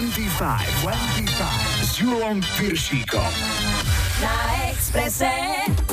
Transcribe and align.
25, 0.00 0.32
25 0.80 1.84
s 1.84 2.00
Julom 2.00 2.40
Piršíkom. 2.56 3.32
Na 4.24 4.32
Exprese. 4.72 5.28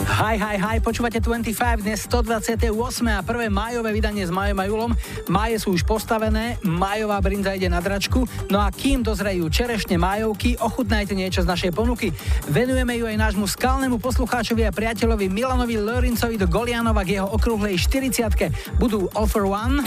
Hi, 0.08 0.40
hi, 0.40 0.56
hi, 0.56 0.80
počúvate 0.80 1.20
25, 1.20 1.84
dnes 1.84 2.08
128. 2.08 2.72
a 3.04 3.20
prvé 3.20 3.52
majové 3.52 3.92
vydanie 3.92 4.24
s 4.24 4.32
Majom 4.32 4.64
a 4.64 4.66
Julom. 4.72 4.92
Maje 5.28 5.60
sú 5.60 5.76
už 5.76 5.84
postavené, 5.84 6.56
majová 6.64 7.20
brinza 7.20 7.52
ide 7.52 7.68
na 7.68 7.84
dračku, 7.84 8.24
no 8.48 8.64
a 8.64 8.72
kým 8.72 9.04
dozrejú 9.04 9.52
čerešne 9.52 10.00
majovky, 10.00 10.56
ochutnajte 10.56 11.12
niečo 11.12 11.44
z 11.44 11.52
našej 11.52 11.76
ponuky. 11.76 12.16
Venujeme 12.48 12.96
ju 12.96 13.12
aj 13.12 13.20
nášmu 13.28 13.44
skalnému 13.44 14.00
poslucháčovi 14.00 14.64
a 14.64 14.72
priateľovi 14.72 15.28
Milanovi 15.28 15.76
Lorincovi 15.84 16.40
do 16.40 16.48
Golianova 16.48 17.04
k 17.04 17.20
jeho 17.20 17.28
okrúhlej 17.28 17.76
40 17.76 18.80
Budú 18.80 19.12
All 19.20 19.28
for 19.28 19.44
One. 19.44 19.84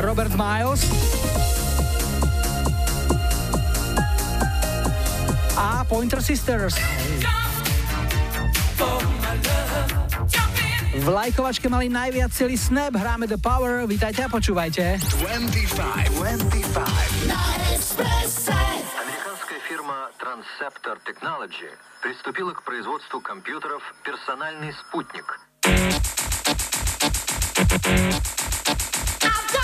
Robert 0.00 0.32
Miles 0.36 0.86
a 5.56 5.84
Pointer 5.84 6.22
Sisters. 6.22 6.74
V 11.00 11.06
lajkovačke 11.08 11.70
mali 11.70 11.88
najviac 11.88 12.28
celý 12.34 12.60
Snap, 12.60 12.92
hráme 12.92 13.24
The 13.30 13.40
Power, 13.40 13.88
vítajte 13.88 14.26
a 14.26 14.28
počúvajte. 14.28 15.00
25, 15.00 16.12
25 16.18 17.30
На 17.30 17.40
Экспрессе. 17.72 18.58
Американская 19.00 19.60
фирма 19.64 20.10
Transceptor 20.20 20.98
Technology 21.06 21.72
приступила 22.02 22.52
к 22.52 22.62
производству 22.64 23.20
компьютеров 23.20 23.82
«Персональный 24.04 24.74
спутник». 24.76 25.40
Like 29.22 29.52
the 29.52 29.63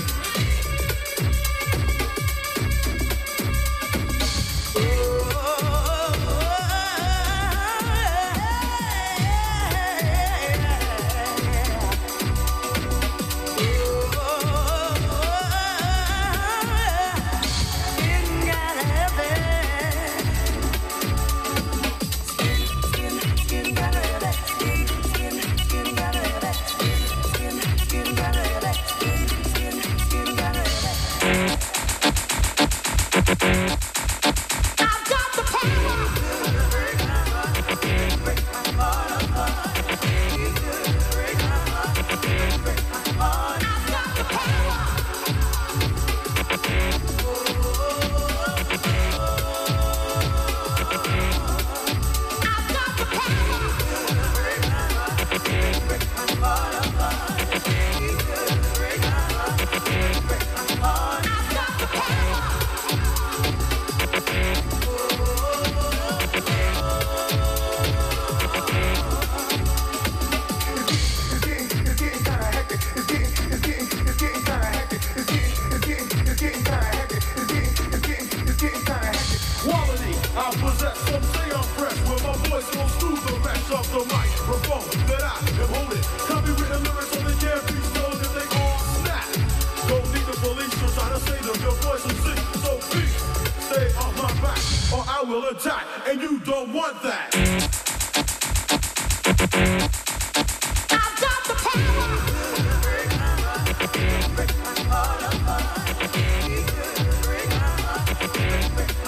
Viper. 108.61 109.00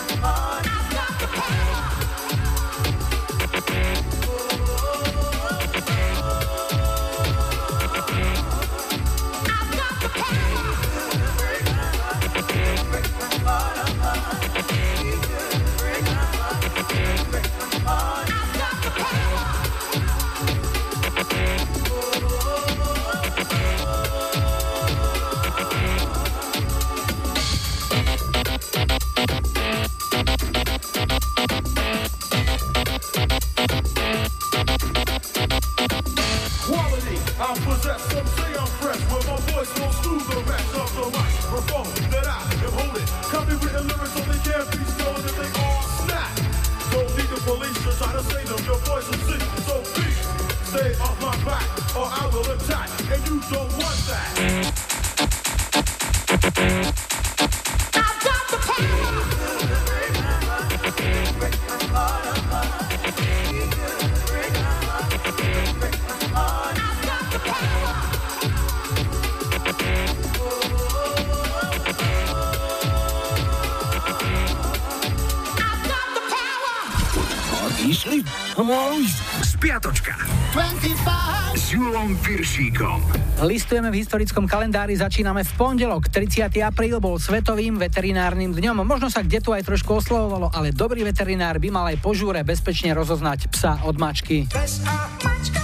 Piršíkom. 82.34 82.98
Listujeme 83.46 83.94
v 83.94 84.02
historickom 84.02 84.50
kalendári, 84.50 84.98
začíname 84.98 85.46
v 85.46 85.54
pondelok. 85.54 86.10
30. 86.10 86.50
apríl 86.66 86.98
bol 86.98 87.22
svetovým 87.22 87.78
veterinárnym 87.78 88.58
dňom. 88.58 88.82
Možno 88.82 89.14
sa 89.14 89.22
kde 89.22 89.38
tu 89.38 89.54
aj 89.54 89.62
trošku 89.62 90.02
oslovovalo, 90.02 90.50
ale 90.50 90.74
dobrý 90.74 91.06
veterinár 91.06 91.62
by 91.62 91.70
mal 91.70 91.86
aj 91.94 92.02
po 92.02 92.18
žúre 92.18 92.42
bezpečne 92.42 92.90
rozoznať 92.98 93.54
psa 93.54 93.86
od 93.86 94.02
mačky. 94.02 94.50
Mačka, 94.50 95.62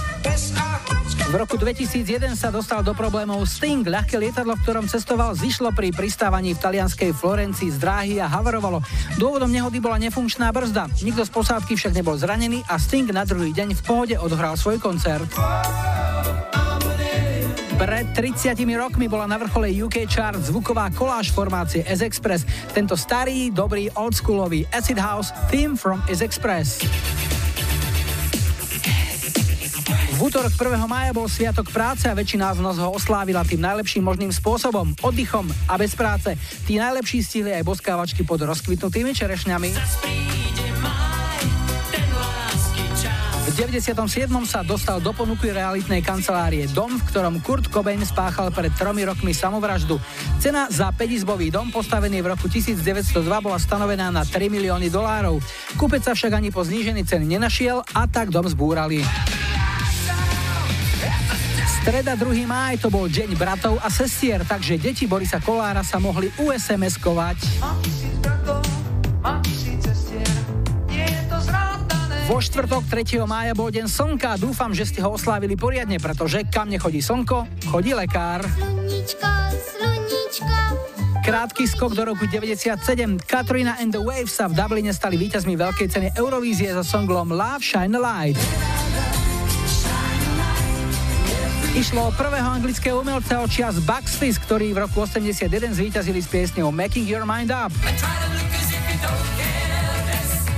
V 1.26 1.34
roku 1.34 1.58
2001 1.58 2.38
sa 2.38 2.54
dostal 2.54 2.86
do 2.86 2.94
problémov 2.94 3.42
Sting. 3.50 3.82
Ľahké 3.82 4.22
lietadlo, 4.22 4.54
v 4.54 4.62
ktorom 4.62 4.86
cestoval, 4.86 5.34
zišlo 5.34 5.74
pri 5.74 5.90
pristávaní 5.90 6.54
v 6.54 6.62
talianskej 6.62 7.10
Florencii 7.18 7.74
z 7.74 7.82
dráhy 7.82 8.14
a 8.22 8.30
havarovalo. 8.30 8.78
Dôvodom 9.18 9.50
nehody 9.50 9.82
bola 9.82 9.98
nefunkčná 9.98 10.54
brzda. 10.54 10.86
Nikto 11.02 11.26
z 11.26 11.34
posádky 11.34 11.74
však 11.74 11.98
nebol 11.98 12.14
zranený 12.14 12.62
a 12.70 12.78
Sting 12.78 13.10
na 13.10 13.26
druhý 13.26 13.50
deň 13.50 13.74
v 13.74 13.82
pohode 13.82 14.14
odhral 14.22 14.54
svoj 14.54 14.78
koncert. 14.78 15.30
Pred 17.80 18.12
30 18.12 18.60
rokmi 18.76 19.08
bola 19.08 19.24
na 19.24 19.40
vrchole 19.40 19.72
UK 19.72 20.04
chart 20.04 20.36
zvuková 20.36 20.92
koláž 20.92 21.32
formácie 21.32 21.80
S-Express. 21.88 22.44
Tento 22.76 22.92
starý, 22.92 23.48
dobrý, 23.48 23.88
oldschoolový 23.96 24.68
Acid 24.68 25.00
House 25.00 25.32
Theme 25.48 25.80
from 25.80 26.04
S-Express. 26.04 26.84
V 30.12 30.18
útorok 30.20 30.52
1. 30.52 30.76
mája 30.84 31.16
bol 31.16 31.24
Sviatok 31.24 31.72
práce 31.72 32.04
a 32.04 32.12
väčšina 32.12 32.52
z 32.52 32.60
nás 32.60 32.76
ho 32.76 32.92
oslávila 32.92 33.48
tým 33.48 33.64
najlepším 33.64 34.04
možným 34.04 34.28
spôsobom, 34.28 34.92
oddychom 35.00 35.48
a 35.64 35.80
bez 35.80 35.96
práce. 35.96 36.36
Tí 36.68 36.76
najlepší 36.76 37.24
stihli 37.24 37.56
aj 37.56 37.64
boskávačky 37.64 38.28
pod 38.28 38.44
rozkvitnutými 38.44 39.16
čerešňami. 39.16 40.29
97. 43.60 43.92
sa 44.48 44.64
dostal 44.64 45.04
do 45.04 45.12
ponuky 45.12 45.52
realitnej 45.52 46.00
kancelárie 46.00 46.64
dom, 46.72 46.96
v 46.96 47.04
ktorom 47.12 47.44
Kurt 47.44 47.68
Cobain 47.68 48.00
spáchal 48.00 48.48
pred 48.48 48.72
tromi 48.72 49.04
rokmi 49.04 49.36
samovraždu. 49.36 50.00
Cena 50.40 50.72
za 50.72 50.88
5-izbový 50.88 51.52
dom 51.52 51.68
postavený 51.68 52.24
v 52.24 52.32
roku 52.32 52.48
1902 52.48 53.20
bola 53.20 53.60
stanovená 53.60 54.08
na 54.08 54.24
3 54.24 54.48
milióny 54.48 54.88
dolárov. 54.88 55.44
Kúpec 55.76 56.00
sa 56.00 56.16
však 56.16 56.40
ani 56.40 56.48
po 56.48 56.64
znížení 56.64 57.04
ceny 57.04 57.36
nenašiel 57.36 57.84
a 57.84 58.08
tak 58.08 58.32
dom 58.32 58.48
zbúrali. 58.48 59.04
Streda 61.84 62.16
2. 62.16 62.48
máj 62.48 62.80
to 62.80 62.88
bol 62.88 63.12
deň 63.12 63.36
bratov 63.36 63.76
a 63.84 63.92
sestier, 63.92 64.40
takže 64.40 64.80
deti 64.80 65.04
Borisa 65.04 65.36
Kolára 65.36 65.84
sa 65.84 66.00
mohli 66.00 66.32
USMS-kovať. 66.40 67.60
Vo 72.30 72.38
štvrtok 72.38 72.86
3. 72.86 73.26
mája 73.26 73.58
bol 73.58 73.74
deň 73.74 73.90
slnka. 73.90 74.38
Dúfam, 74.38 74.70
že 74.70 74.86
ste 74.86 75.02
ho 75.02 75.10
oslávili 75.18 75.58
poriadne, 75.58 75.98
pretože 75.98 76.46
kam 76.46 76.70
nechodí 76.70 77.02
slnko, 77.02 77.66
chodí 77.74 77.90
lekár. 77.90 78.46
Sluníčko, 78.54 79.30
sluníčko. 79.50 80.54
Krátky 81.26 81.66
skok 81.66 81.98
do 81.98 82.06
roku 82.06 82.30
97. 82.30 83.18
Katrina 83.26 83.82
and 83.82 83.90
the 83.90 83.98
Waves 83.98 84.30
sa 84.30 84.46
v 84.46 84.54
Dubline 84.54 84.94
stali 84.94 85.18
víťazmi 85.18 85.58
veľkej 85.58 85.90
ceny 85.90 86.08
Eurovízie 86.14 86.70
za 86.70 86.86
songom 86.86 87.34
Love 87.34 87.66
Shine 87.66 87.98
a 87.98 88.00
Light. 88.00 88.38
Išlo 91.74 92.14
o 92.14 92.14
prvého 92.14 92.46
anglického 92.46 93.02
umelca 93.02 93.42
očias 93.42 93.82
Bugs 93.82 94.14
Fizz, 94.14 94.38
ktorí 94.46 94.70
v 94.70 94.86
roku 94.86 95.02
81 95.02 95.50
zvíťazili 95.74 96.22
s 96.22 96.30
piesňou 96.30 96.70
Making 96.70 97.10
Your 97.10 97.26
Mind 97.26 97.50
Up. 97.50 97.74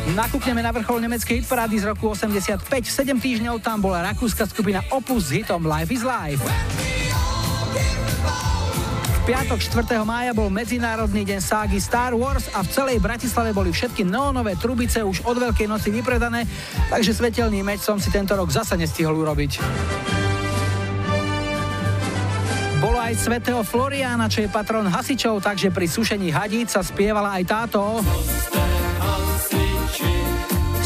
Nakúkneme 0.02 0.66
na 0.66 0.74
vrchol 0.74 0.98
nemeckej 1.06 1.46
hitparády 1.46 1.78
z 1.78 1.86
roku 1.86 2.10
85. 2.10 2.58
7 2.58 3.22
týždňov 3.22 3.62
tam 3.62 3.78
bola 3.78 4.02
rakúska 4.02 4.50
skupina 4.50 4.82
Opus 4.90 5.30
s 5.30 5.38
hitom 5.38 5.62
Life 5.62 5.94
is 5.94 6.02
Life. 6.02 6.42
V 9.06 9.18
piatok 9.30 9.62
4. 9.62 10.02
mája 10.02 10.34
bol 10.34 10.50
Medzinárodný 10.50 11.22
deň 11.22 11.38
ságy 11.38 11.78
Star 11.78 12.18
Wars 12.18 12.50
a 12.50 12.66
v 12.66 12.68
celej 12.74 12.98
Bratislave 12.98 13.54
boli 13.54 13.70
všetky 13.70 14.02
neonové 14.02 14.58
trubice 14.58 15.06
už 15.06 15.22
od 15.22 15.38
Veľkej 15.38 15.70
noci 15.70 15.94
vypredané, 15.94 16.50
takže 16.90 17.14
svetelný 17.14 17.62
meč 17.62 17.86
som 17.86 18.02
si 18.02 18.10
tento 18.10 18.34
rok 18.34 18.50
zasa 18.50 18.74
nestihol 18.74 19.14
urobiť. 19.14 19.62
Bolo 22.82 22.98
aj 22.98 23.14
svetého 23.14 23.62
Floriana, 23.62 24.26
čo 24.26 24.42
je 24.42 24.50
patron 24.50 24.82
hasičov, 24.82 25.38
takže 25.38 25.70
pri 25.70 25.86
sušení 25.86 26.34
hadíc 26.34 26.74
sa 26.74 26.82
spievala 26.82 27.38
aj 27.38 27.44
táto. 27.46 28.02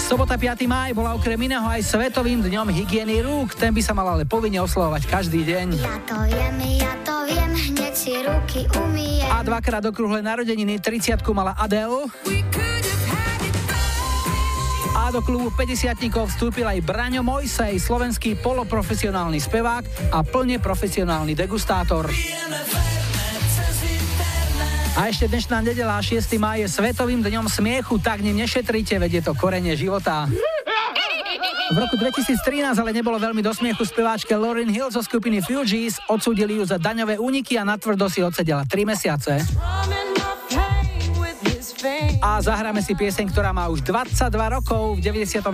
Sobota 0.06 0.38
5. 0.38 0.70
máj 0.70 0.94
bola 0.94 1.18
okrem 1.18 1.34
iného 1.50 1.66
aj 1.66 1.82
Svetovým 1.82 2.38
dňom 2.38 2.70
hygieny 2.70 3.26
rúk. 3.26 3.58
Ten 3.58 3.74
by 3.74 3.82
sa 3.82 3.90
mal 3.90 4.06
ale 4.06 4.22
povinne 4.22 4.62
oslovovať 4.62 5.02
každý 5.10 5.42
deň. 5.42 5.66
Ja 5.82 5.98
to 6.06 6.16
viem, 6.30 6.56
ja 6.78 6.94
to 7.02 7.14
viem, 7.26 7.50
hneď 7.50 7.94
si 7.98 8.14
ruky 8.22 8.70
umiem. 8.78 9.26
A 9.26 9.42
dvakrát 9.42 9.82
okrúhle 9.82 10.22
narodeniny 10.22 10.78
30 10.78 11.18
mala 11.34 11.58
Adele. 11.58 12.06
A 14.96 15.10
do 15.10 15.20
klubu 15.20 15.50
50 15.50 15.98
vstúpil 16.06 16.66
aj 16.66 16.86
Braňo 16.86 17.26
Mojsej, 17.26 17.74
slovenský 17.76 18.38
poloprofesionálny 18.38 19.42
spevák 19.42 20.14
a 20.14 20.22
plne 20.22 20.62
profesionálny 20.62 21.34
degustátor. 21.34 22.06
A 24.96 25.12
ešte 25.12 25.28
dnešná 25.28 25.60
nedela 25.60 26.00
6. 26.00 26.24
máj 26.40 26.64
je 26.64 26.72
Svetovým 26.72 27.20
dňom 27.20 27.52
smiechu, 27.52 28.00
tak 28.00 28.24
ním 28.24 28.40
nešetrite, 28.40 28.96
veď 28.96 29.20
je 29.20 29.28
to 29.28 29.36
korenie 29.36 29.76
života. 29.76 30.24
V 31.68 31.76
roku 31.76 32.00
2013 32.00 32.72
ale 32.80 32.96
nebolo 32.96 33.20
veľmi 33.20 33.44
do 33.44 33.52
smiechu 33.52 33.84
speváčke 33.84 34.32
Lauryn 34.32 34.72
Hill 34.72 34.88
zo 34.88 35.04
skupiny 35.04 35.44
Fugees, 35.44 36.00
odsúdili 36.08 36.56
ju 36.56 36.64
za 36.64 36.80
daňové 36.80 37.20
úniky 37.20 37.60
a 37.60 37.68
natvrdo 37.68 38.08
si 38.08 38.24
odsedela 38.24 38.64
3 38.64 38.88
mesiace. 38.88 39.44
A 42.24 42.40
zahráme 42.40 42.80
si 42.80 42.96
pieseň, 42.96 43.36
ktorá 43.36 43.52
má 43.52 43.68
už 43.68 43.84
22 43.84 44.32
rokov. 44.32 44.96
V 44.96 45.04
96. 45.04 45.44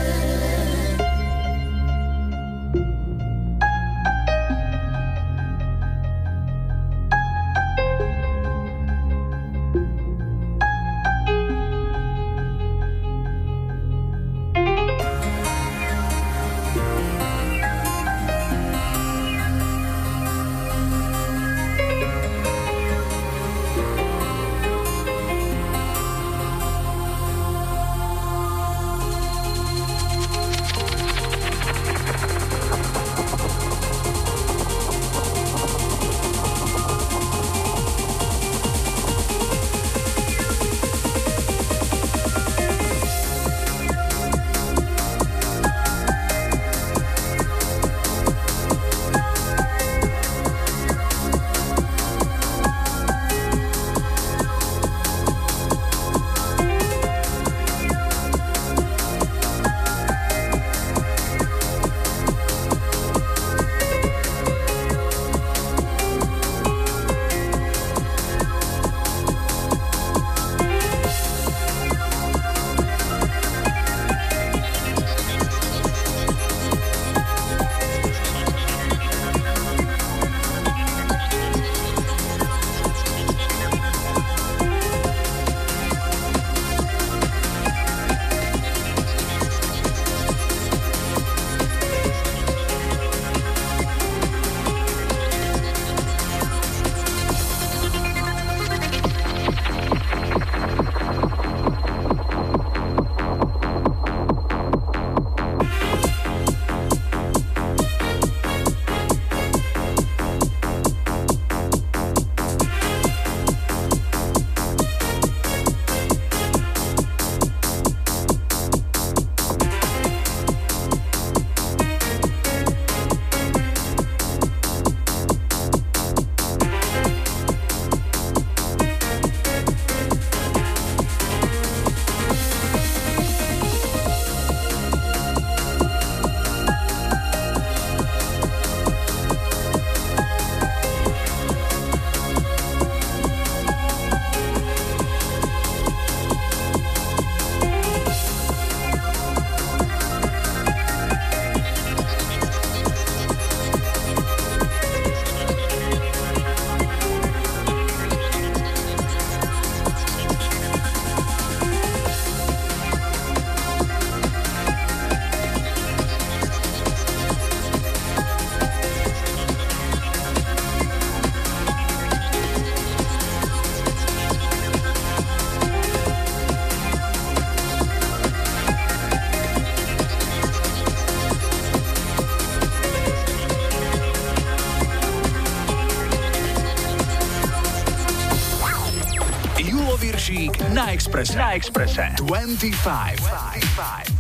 Viršík 191.19 191.35
na 191.35 191.53
Exprese. 191.53 191.99
Na 191.99 192.05
Exprese. 192.07 192.23
25. 192.23 193.19
25. 193.19 194.18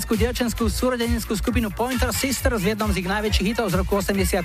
americkú 0.00 0.16
dievčenskú 0.16 0.64
súrodeneckú 0.72 1.36
skupinu 1.36 1.68
Pointer 1.68 2.08
Sisters 2.08 2.64
v 2.64 2.72
jednom 2.72 2.88
z 2.88 3.04
ich 3.04 3.08
najväčších 3.12 3.46
hitov 3.52 3.68
z 3.68 3.84
roku 3.84 4.00
84. 4.00 4.40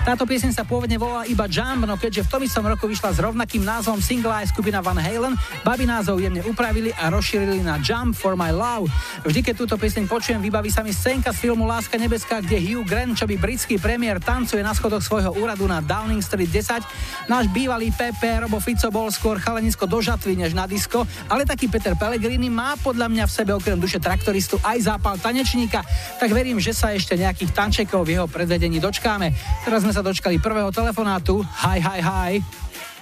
Táto 0.00 0.24
pieseň 0.24 0.56
sa 0.56 0.64
pôvodne 0.64 0.96
volala 0.96 1.28
iba 1.28 1.44
Jump, 1.44 1.84
no 1.84 2.00
keďže 2.00 2.24
v 2.24 2.28
tom 2.32 2.40
istom 2.40 2.64
roku 2.64 2.88
vyšla 2.88 3.12
s 3.12 3.20
rovnakým 3.20 3.68
názvom 3.68 4.00
single 4.00 4.32
aj 4.32 4.48
skupina 4.48 4.80
Van 4.80 4.96
Halen, 4.96 5.36
babi 5.60 5.84
názov 5.84 6.24
jemne 6.24 6.40
upravili 6.40 6.88
a 6.96 7.12
rozšírili 7.12 7.60
na 7.60 7.76
Jump 7.84 8.16
for 8.16 8.32
my 8.32 8.48
love. 8.48 8.88
Vždy, 9.28 9.52
keď 9.52 9.54
túto 9.60 9.76
pieseň 9.76 10.08
počujem, 10.08 10.40
vybaví 10.40 10.72
sa 10.72 10.80
mi 10.80 10.96
scénka 10.96 11.36
z 11.36 11.44
filmu 11.44 11.68
Láska 11.68 12.00
nebeská, 12.00 12.40
kde 12.40 12.56
Hugh 12.56 12.88
Grant, 12.88 13.12
čo 13.12 13.28
by 13.28 13.36
britský 13.36 13.76
premiér, 13.76 14.24
tancuje 14.24 14.64
na 14.64 14.72
schodoch 14.72 15.04
svojho 15.04 15.36
úradu 15.36 15.68
na 15.68 15.84
Downing 15.84 16.24
Street 16.24 16.48
10. 16.48 17.28
Náš 17.28 17.44
bývalý 17.52 17.92
PP 17.92 18.48
Robo 18.48 18.56
Fico 18.56 18.88
bol 18.88 19.12
skôr 19.12 19.36
chalenisko 19.36 19.84
do 19.84 20.00
žatvy 20.00 20.32
než 20.32 20.56
na 20.56 20.64
disko, 20.64 21.04
ale 21.28 21.44
taký 21.44 21.68
Peter 21.68 21.92
Pellegrini 21.92 22.48
má 22.48 22.72
podľa 22.80 23.12
mňa 23.12 23.24
v 23.28 23.36
sebe 23.36 23.52
okrem 23.52 23.76
duše 23.76 24.00
traktoristu 24.00 24.56
aj 24.64 24.77
zápal 24.80 25.18
tanečníka, 25.18 25.84
tak 26.16 26.30
verím, 26.30 26.62
že 26.62 26.74
sa 26.74 26.94
ešte 26.94 27.18
nejakých 27.18 27.54
tančekov 27.54 28.06
v 28.06 28.18
jeho 28.18 28.26
predvedení 28.26 28.78
dočkáme. 28.78 29.30
Teraz 29.66 29.82
sme 29.82 29.92
sa 29.92 30.02
dočkali 30.02 30.40
prvého 30.40 30.70
telefonátu. 30.70 31.42
Hi, 31.64 31.78
hi, 31.82 32.00
hi. 32.00 32.32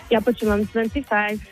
Ja 0.07 0.23
počúvam 0.23 0.63
25. 0.63 1.03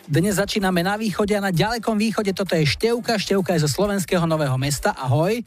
Dnes 0.07 0.39
začíname 0.39 0.87
na 0.87 0.95
východe 0.95 1.35
a 1.35 1.43
na 1.43 1.51
ďalekom 1.51 1.99
východe. 1.99 2.31
Toto 2.31 2.55
je 2.55 2.63
Števka. 2.63 3.19
Števka 3.19 3.59
je 3.59 3.67
zo 3.67 3.71
slovenského 3.71 4.23
Nového 4.31 4.55
mesta. 4.55 4.95
Ahoj. 4.95 5.43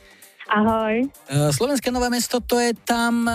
Ahoj. 0.47 1.07
E, 1.27 1.51
Slovenské 1.51 1.91
Nové 1.91 2.07
mesto 2.07 2.39
to 2.39 2.59
je 2.59 2.75
tam 2.87 3.27
e, 3.27 3.31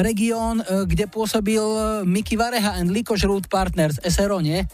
región, 0.00 0.60
e, 0.60 0.88
kde 0.88 1.08
pôsobil 1.08 1.60
Miky 2.04 2.40
Vareha 2.40 2.80
and 2.80 2.92
Likoš 2.92 3.28
Root 3.28 3.48
Partners, 3.52 4.00
SRO, 4.00 4.40
nie? 4.40 4.64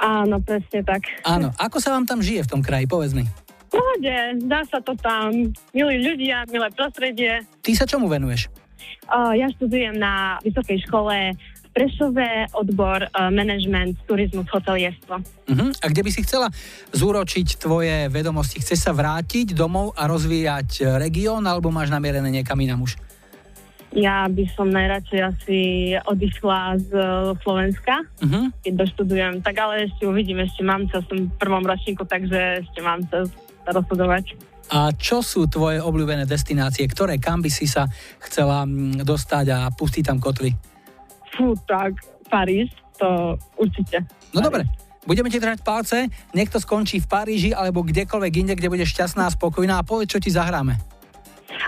Áno, 0.00 0.40
presne 0.40 0.80
tak. 0.80 1.04
Áno. 1.28 1.52
Ako 1.60 1.76
sa 1.76 1.92
vám 1.92 2.08
tam 2.08 2.24
žije 2.24 2.48
v 2.48 2.50
tom 2.56 2.60
kraji, 2.64 2.88
povedz 2.88 3.12
mi? 3.12 3.28
Pohode, 3.70 4.16
dá 4.50 4.66
sa 4.66 4.82
to 4.82 4.98
tam. 4.98 5.54
Milí 5.70 5.96
ľudia, 6.02 6.44
milé 6.50 6.68
prostredie. 6.74 7.46
Ty 7.62 7.70
sa 7.78 7.86
čomu 7.86 8.10
venuješ? 8.10 8.50
Uh, 9.06 9.32
ja 9.38 9.46
študujem 9.54 9.94
na 9.94 10.42
vysokej 10.42 10.82
škole 10.86 11.34
v 11.38 11.68
Prešove 11.70 12.50
odbor 12.58 13.06
uh, 13.06 13.30
management, 13.30 13.94
turizmus, 14.10 14.50
hotelierstvo. 14.50 15.22
Uh-huh. 15.22 15.70
A 15.70 15.84
kde 15.86 16.02
by 16.02 16.10
si 16.10 16.26
chcela 16.26 16.50
zúročiť 16.90 17.62
tvoje 17.62 18.10
vedomosti? 18.10 18.58
Chceš 18.58 18.90
sa 18.90 18.92
vrátiť 18.94 19.54
domov 19.54 19.94
a 19.94 20.10
rozvíjať 20.10 20.98
región, 20.98 21.46
alebo 21.46 21.70
máš 21.70 21.94
namierené 21.94 22.26
niekam 22.26 22.58
inam 22.58 22.82
už? 22.82 22.98
Ja 23.90 24.30
by 24.30 24.46
som 24.54 24.70
najradšej 24.70 25.20
asi 25.22 25.58
odišla 26.06 26.78
z 26.78 26.90
Slovenska, 27.42 28.06
uh-huh. 28.22 28.54
keď 28.62 28.72
doštudujem. 28.86 29.34
Tak 29.42 29.54
ale 29.58 29.90
ešte 29.90 30.06
uvidím, 30.06 30.42
ešte 30.46 30.62
mám 30.62 30.86
čas, 30.86 31.02
som 31.10 31.26
v 31.26 31.34
prvom 31.38 31.66
ročníku, 31.66 32.06
takže 32.06 32.62
ešte 32.62 32.78
mám 32.86 33.02
čas 33.10 33.34
rozhodovať. 33.72 34.36
A 34.70 34.94
čo 34.94 35.18
sú 35.18 35.50
tvoje 35.50 35.82
obľúbené 35.82 36.30
destinácie? 36.30 36.86
Ktoré, 36.86 37.18
kam 37.18 37.42
by 37.42 37.50
si 37.50 37.66
sa 37.66 37.90
chcela 38.22 38.62
mm, 38.62 39.02
dostať 39.02 39.46
a 39.50 39.58
pustiť 39.74 40.06
tam 40.06 40.22
kotly? 40.22 40.54
Fú, 41.34 41.58
tak 41.66 41.98
Paríž, 42.30 42.70
to 42.94 43.34
určite. 43.58 44.06
No 44.30 44.38
Paríž. 44.38 44.46
dobre, 44.46 44.62
budeme 45.02 45.26
ti 45.26 45.42
držať 45.42 45.66
palce, 45.66 46.06
nech 46.30 46.50
to 46.54 46.62
skončí 46.62 47.02
v 47.02 47.10
Paríži 47.10 47.50
alebo 47.50 47.82
kdekoľvek 47.82 48.32
inde, 48.46 48.54
kde 48.54 48.70
budeš 48.70 48.94
šťastná 48.94 49.26
a 49.26 49.34
spokojná 49.34 49.82
a 49.82 49.86
povedz, 49.86 50.14
čo 50.14 50.22
ti 50.22 50.30
zahráme. 50.30 50.78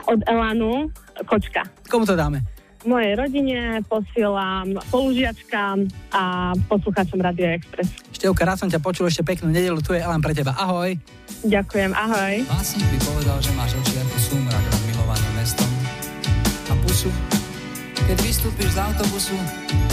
Od 0.06 0.22
Elanu, 0.30 0.86
kočka. 1.26 1.66
Komu 1.90 2.06
to 2.06 2.14
dáme? 2.14 2.61
Mojej 2.82 3.14
rodine 3.14 3.78
posielam 3.86 4.74
spolužiačkám 4.90 5.86
a 6.10 6.50
poslucháčom 6.66 7.22
Radio 7.22 7.54
Express. 7.54 7.94
Števka, 8.10 8.42
rád 8.42 8.58
som 8.58 8.66
ťa 8.66 8.82
počul 8.82 9.06
ešte 9.06 9.22
peknú 9.22 9.54
nedelu, 9.54 9.78
tu 9.78 9.94
je 9.94 10.02
Alan 10.02 10.18
pre 10.18 10.34
teba. 10.34 10.50
Ahoj. 10.58 10.98
Ďakujem, 11.46 11.94
ahoj. 11.94 12.42
Básnik 12.50 12.86
by 12.90 12.98
povedal, 13.06 13.38
že 13.38 13.50
máš 13.54 13.78
oči 13.78 14.02
ako 14.02 14.16
súmrak 14.18 14.64
nad 14.66 14.82
milovaným 14.90 15.32
mestom. 15.38 15.70
A 16.70 16.74
pusu, 16.82 17.10
keď 18.02 18.18
vystúpiš 18.18 18.74
z 18.74 18.78
autobusu, 18.82 19.38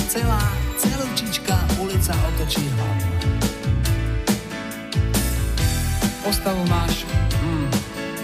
celá, 0.10 0.42
celúčička 0.82 1.58
ulica 1.78 2.14
otočí 2.34 2.66
hlavu. 2.74 3.06
Postavu 6.26 6.64
máš, 6.66 7.06
hmm, 7.38 7.70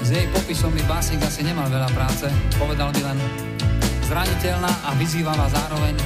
s 0.01 0.10
jej 0.10 0.25
popisom 0.34 0.74
by 0.74 0.81
básnik 0.89 1.22
asi 1.22 1.45
nemal 1.45 1.69
veľa 1.69 1.89
práce, 1.93 2.25
povedal 2.57 2.89
by 2.89 3.13
len 3.13 3.17
zraniteľná 4.05 4.69
a 4.85 4.93
vyzývavá 5.01 5.50
zároveň, 5.50 5.97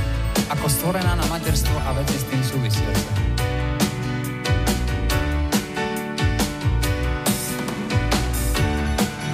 ako 0.48 0.66
stvorená 0.72 1.20
na 1.20 1.26
materstvo 1.28 1.76
a 1.84 1.92
veci 2.00 2.16
s 2.16 2.26
tým 2.32 2.42
súvisiace. 2.42 3.08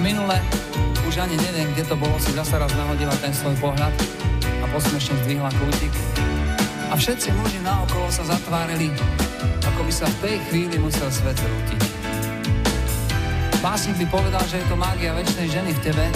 Minule, 0.02 0.38
už 1.06 1.14
ani 1.18 1.38
neviem, 1.38 1.70
kde 1.74 1.86
to 1.86 1.96
bolo, 1.98 2.18
si 2.18 2.34
zase 2.34 2.58
raz 2.58 2.70
nahodila 2.74 3.14
ten 3.22 3.34
svoj 3.34 3.54
pohľad 3.62 3.94
a 4.62 4.64
posmešne 4.74 5.14
zdvihla 5.26 5.50
kútik. 5.62 5.94
A 6.90 6.94
všetci 6.94 7.34
muži 7.34 7.58
naokolo 7.62 8.10
sa 8.10 8.22
zatvárili, 8.26 8.90
ako 9.66 9.80
by 9.82 9.92
sa 9.94 10.06
v 10.06 10.16
tej 10.22 10.36
chvíli 10.50 10.76
musel 10.78 11.10
svet 11.10 11.34
zrútiť. 11.38 11.82
Básnik 13.58 13.98
by 13.98 14.06
povedal, 14.10 14.42
že 14.46 14.62
je 14.62 14.66
to 14.70 14.78
mágia 14.78 15.10
väčšnej 15.10 15.48
ženy 15.50 15.70
v 15.74 15.80
tebe, 15.90 16.06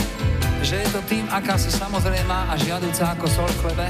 že 0.63 0.85
je 0.85 0.89
to 0.93 1.01
tým, 1.09 1.25
aká 1.33 1.57
si 1.57 1.73
samozrejmá 1.73 2.53
a 2.53 2.55
žiaduca 2.61 3.17
ako 3.17 3.27
sol 3.29 3.51
v 3.61 3.61
chlebe. 3.67 3.87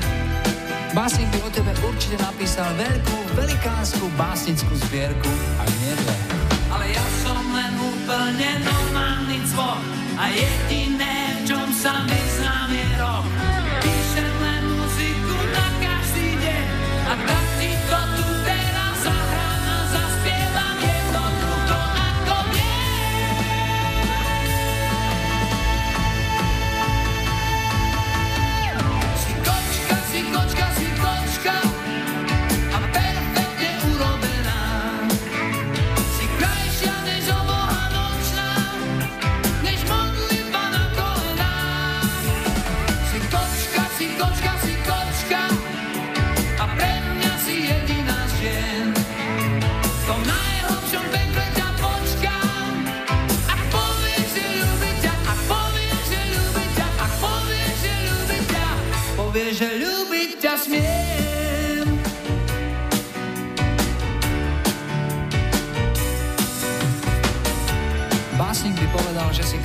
Básnik 0.91 1.31
by 1.31 1.39
o 1.47 1.51
tebe 1.55 1.73
určite 1.87 2.19
napísal 2.19 2.67
veľkú, 2.75 3.17
velikánsku 3.39 4.11
básnickú 4.19 4.75
zbierku, 4.89 5.31
a 5.59 5.63
nie 5.83 5.93
dve. 5.95 6.17
Ale 6.71 6.87
ja 6.91 7.07
som 7.23 7.43
len 7.55 7.73
úplne 7.79 8.51
normálny 8.63 9.39
cvok 9.55 9.83
a 10.19 10.25
jediné, 10.35 11.39
v 11.43 11.55
čom 11.55 11.69
sa 11.75 12.03
vyznám 12.07 12.30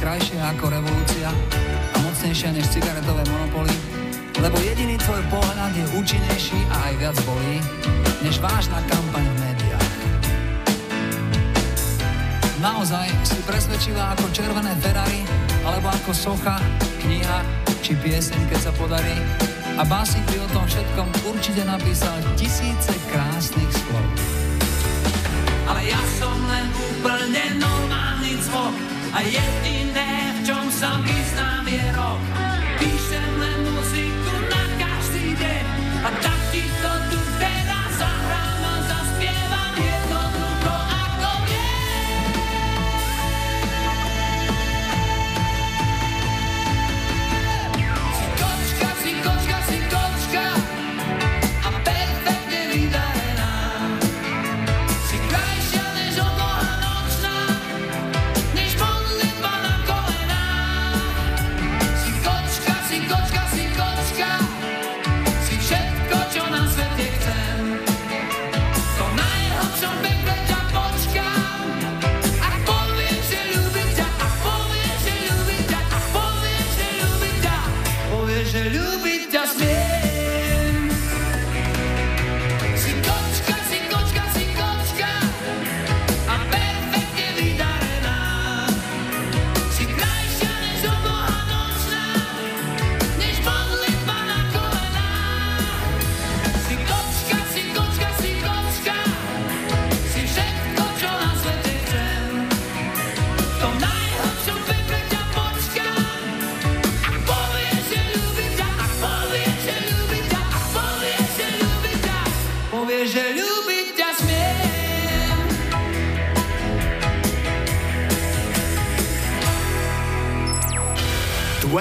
krajšia 0.05 0.53
ako 0.53 0.69
revolúcia 0.69 1.33
a 1.65 1.97
mocnejšia 2.05 2.53
než 2.53 2.69
cigaretové 2.69 3.25
monopoly, 3.25 3.73
lebo 4.37 4.53
jediný 4.61 5.01
tvoj 5.01 5.17
pohľad 5.33 5.73
je 5.73 5.81
účinnejší 5.97 6.61
a 6.69 6.75
aj 6.85 6.93
viac 7.01 7.17
bolí, 7.25 7.57
než 8.21 8.37
vážna 8.37 8.85
kampaň 8.85 9.25
v 9.25 9.35
médiách. 9.41 9.93
Naozaj 12.61 13.09
si 13.25 13.41
presvedčivá 13.49 14.13
ako 14.13 14.29
červené 14.29 14.77
Ferrari, 14.77 15.25
alebo 15.65 15.89
ako 15.89 16.13
socha, 16.13 16.61
kniha 17.01 17.41
či 17.81 17.97
pieseň, 17.97 18.45
keď 18.45 18.59
sa 18.61 18.71
podarí. 18.77 19.17
A 19.73 19.81
básnik 19.89 20.21
by 20.29 20.37
o 20.45 20.47
tom 20.53 20.69
všetkom 20.69 21.33
určite 21.33 21.65
napísal 21.65 22.13
tisíce 22.37 22.93
krásnych 23.09 23.73
slov. 23.73 24.05
Ale 25.65 25.81
ja 25.89 26.01
som 26.21 26.37
len 26.45 26.69
úplne 26.93 27.57
normálny 27.57 28.37
cvok 28.45 28.94
a 29.15 29.23
jediné, 29.23 30.36
v 30.36 30.39
čom 30.43 30.67
sa 30.67 30.99
vyznám 30.99 31.63
je 31.71 31.84
rok. 31.95 32.54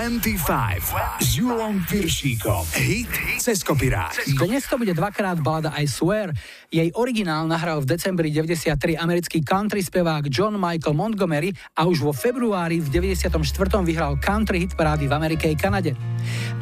25 0.04 0.92
s 1.20 1.36
Julom 1.36 1.84
Piršíkom. 1.88 2.66
Hit 2.76 3.23
cez 3.44 3.60
kopirák. 3.60 4.40
Dnes 4.40 4.64
to 4.64 4.80
bude 4.80 4.96
dvakrát 4.96 5.36
balada 5.36 5.76
I 5.76 5.84
Swear. 5.84 6.32
Jej 6.72 6.88
originál 6.96 7.44
nahral 7.44 7.84
v 7.84 7.92
decembri 7.92 8.32
93 8.32 8.96
americký 8.96 9.44
country 9.44 9.84
spevák 9.84 10.32
John 10.32 10.56
Michael 10.56 10.96
Montgomery 10.96 11.52
a 11.76 11.84
už 11.84 12.00
vo 12.00 12.16
februári 12.16 12.80
v 12.80 12.88
94. 12.88 13.36
vyhral 13.84 14.16
country 14.16 14.64
hit 14.64 14.72
parády 14.72 15.04
v 15.04 15.12
Amerike 15.12 15.52
i 15.52 15.60
Kanade. 15.60 15.92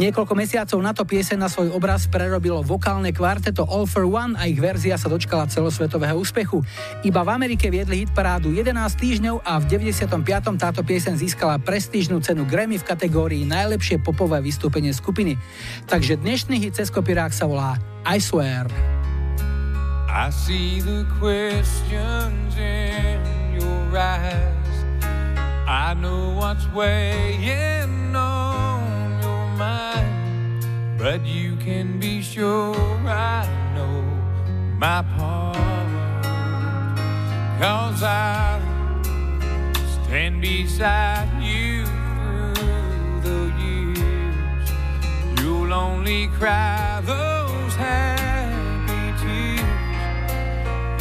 Niekoľko 0.03 0.35
mesiacov 0.35 0.79
na 0.83 0.91
to 0.91 1.07
pieseň 1.07 1.39
na 1.39 1.47
svoj 1.47 1.71
obraz 1.71 2.11
prerobilo 2.11 2.67
vokálne 2.67 3.15
kvarteto 3.15 3.63
All 3.63 3.87
for 3.87 4.03
One 4.03 4.35
a 4.35 4.51
ich 4.51 4.59
verzia 4.59 4.99
sa 4.99 5.07
dočkala 5.07 5.47
celosvetového 5.47 6.19
úspechu. 6.19 6.67
Iba 7.07 7.23
v 7.23 7.31
Amerike 7.31 7.71
viedli 7.71 8.03
hit 8.03 8.11
parádu 8.11 8.51
11 8.51 8.75
týždňov 8.99 9.47
a 9.47 9.63
v 9.63 9.71
95. 9.71 10.19
táto 10.59 10.83
pieseň 10.83 11.15
získala 11.15 11.63
prestížnú 11.63 12.19
cenu 12.19 12.43
Grammy 12.43 12.83
v 12.83 12.91
kategórii 12.91 13.47
najlepšie 13.47 14.03
popové 14.03 14.43
vystúpenie 14.43 14.91
skupiny. 14.91 15.39
Takže 15.87 16.19
dnešný 16.19 16.59
hit 16.59 16.72
cez 16.73 16.91
kopirák 16.91 17.33
sa 17.33 17.45
volá 17.47 17.77
I 18.03 18.19
Swear. 18.19 18.67
I 20.13 20.29
see 20.31 20.81
the 20.81 21.07
questions 21.19 22.57
in 22.59 23.57
your 23.57 23.97
eyes. 23.97 24.77
I 25.67 25.95
know 25.95 26.37
what's 26.37 26.67
weighing 26.75 28.15
on 28.15 29.23
your 29.23 29.47
mind. 29.57 30.67
But 30.99 31.25
you 31.25 31.57
can 31.57 31.99
be 31.99 32.21
sure 32.21 32.77
I 33.07 33.49
know 33.75 34.05
my 34.77 35.03
part. 35.17 35.57
Cause 37.59 38.03
I'll 38.03 38.61
stand 40.05 40.43
beside 40.43 41.31
you 41.41 41.87
Only 45.73 46.29
cry 46.39 47.01
those 47.05 47.75
happy 47.75 49.05
tears. 49.23 49.63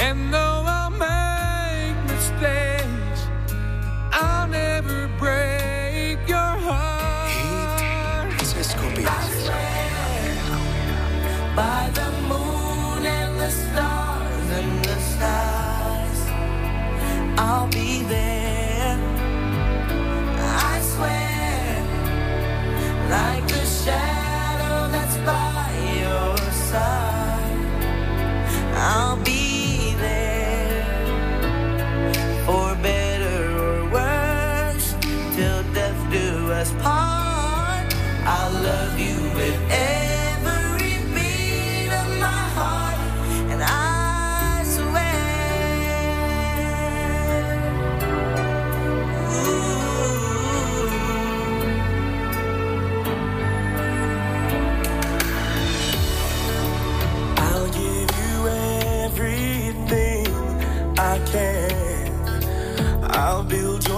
And 0.02 0.34
though 0.34 0.64
I'll 0.66 0.90
make 0.90 1.98
mistakes, 2.10 3.28
I'll 4.14 4.48
never 4.48 5.10
break 5.20 6.20
your 6.28 6.38
heart. 6.38 7.32
By 11.56 11.90
the 11.94 12.10
moon 12.30 13.06
and 13.06 13.40
the 13.40 13.52
stars 13.52 14.50
and 14.60 14.86
the 14.86 15.00
stars, 15.12 16.20
I'll 17.38 17.68
be 17.68 18.04
there. 18.04 18.98
I 20.72 20.82
swear, 20.82 21.84
like 23.10 23.41
I'll 28.84 29.21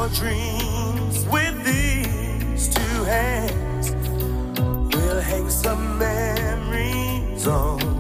your 0.04 0.12
dreams 0.12 1.26
with 1.28 1.64
these 1.64 2.68
two 2.68 3.04
hands. 3.06 3.92
We'll 4.94 5.22
hang 5.22 5.50
some 5.50 5.98
memories 5.98 7.48
on 7.48 7.93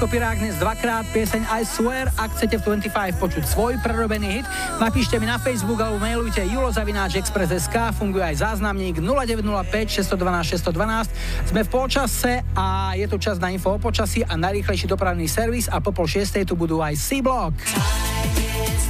Cez 0.00 0.08
kopirák 0.08 0.40
dnes 0.40 0.56
dvakrát 0.56 1.04
pieseň 1.12 1.44
I 1.44 1.60
Swear. 1.60 2.08
Ak 2.16 2.32
chcete 2.32 2.56
v 2.56 2.80
25 2.80 3.20
počuť 3.20 3.44
svoj 3.44 3.76
prerobený 3.84 4.40
hit, 4.40 4.48
napíšte 4.80 5.20
mi 5.20 5.28
na 5.28 5.36
Facebook 5.36 5.76
alebo 5.76 6.00
mailujte 6.00 6.40
julozavináčexpress.sk, 6.40 7.92
funguje 8.00 8.24
aj 8.24 8.40
záznamník 8.40 8.96
0905 8.96 10.00
612 10.00 10.56
612. 10.56 11.52
Sme 11.52 11.60
v 11.60 11.68
polčase 11.68 12.40
a 12.56 12.96
je 12.96 13.04
tu 13.12 13.20
čas 13.20 13.36
na 13.44 13.52
info 13.52 13.76
o 13.76 13.78
počasí 13.78 14.24
a 14.24 14.40
najrýchlejší 14.40 14.88
dopravný 14.88 15.28
servis 15.28 15.68
a 15.68 15.84
po 15.84 15.92
pol 15.92 16.08
šiestej 16.08 16.48
tu 16.48 16.56
budú 16.56 16.80
aj 16.80 16.96
C-Block. 16.96 17.60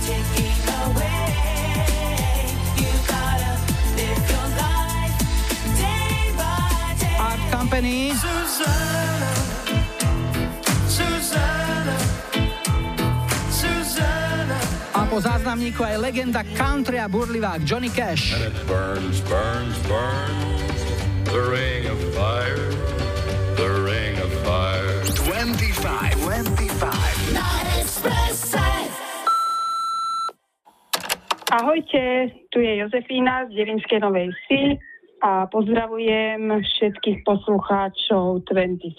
ticking 0.07 0.62
away. 0.87 1.20
Po 15.11 15.18
záznamníku 15.18 15.83
aj 15.83 15.96
legenda 15.99 16.46
country 16.55 17.03
a 17.03 17.11
burlivák 17.11 17.66
Johnny 17.66 17.90
Cash. 17.90 18.31
And 18.31 18.46
it 18.46 18.55
burns, 18.70 19.18
burns, 19.27 19.75
burns. 19.90 20.79
The 21.27 21.42
ring 21.51 21.90
of 21.90 21.99
fire, 22.14 22.70
the 23.59 23.70
ring 23.83 24.14
of 24.23 24.31
fire. 24.46 25.03
25, 25.27 26.14
25. 26.14 27.35
Na 27.35 27.46
Expresse. 27.83 28.62
Ahojte, 31.51 32.31
tu 32.55 32.62
je 32.62 32.79
Jozefína 32.79 33.51
z 33.51 33.59
Devinskej 33.59 33.99
Novej 34.07 34.31
Vsi 34.31 34.79
a 35.27 35.51
pozdravujem 35.51 36.55
všetkých 36.55 37.27
poslucháčov 37.27 38.46
25 38.46 38.94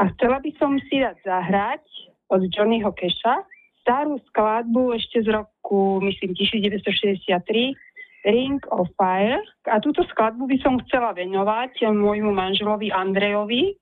a 0.00 0.02
chcela 0.16 0.40
by 0.40 0.50
som 0.56 0.80
si 0.88 1.04
dať 1.04 1.20
zahrať 1.28 1.84
od 2.32 2.40
Johnnyho 2.48 2.88
Keša 2.96 3.59
starú 3.90 4.22
skladbu 4.30 4.94
ešte 4.94 5.26
z 5.26 5.34
roku, 5.34 5.98
myslím, 5.98 6.30
1963 6.38 7.74
Ring 8.22 8.62
of 8.70 8.86
Fire. 8.94 9.42
A 9.66 9.82
túto 9.82 10.06
skladbu 10.06 10.46
by 10.46 10.62
som 10.62 10.78
chcela 10.86 11.10
venovať 11.10 11.90
môjmu 11.90 12.30
manželovi 12.30 12.94
Andrejovi 12.94 13.74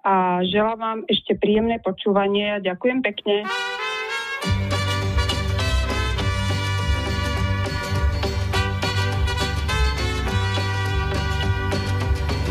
a 0.00 0.40
želám 0.48 0.80
vám 0.80 0.98
ešte 1.12 1.36
príjemné 1.36 1.76
počúvanie 1.84 2.56
a 2.56 2.64
ďakujem 2.64 3.04
pekne. 3.04 3.44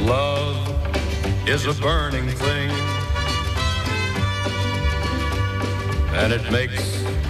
Love 0.06 0.62
is 1.50 1.66
a 1.66 1.74
burning 1.82 2.30
thing, 2.38 2.70
and 6.14 6.34
it 6.34 6.46
makes 6.54 6.99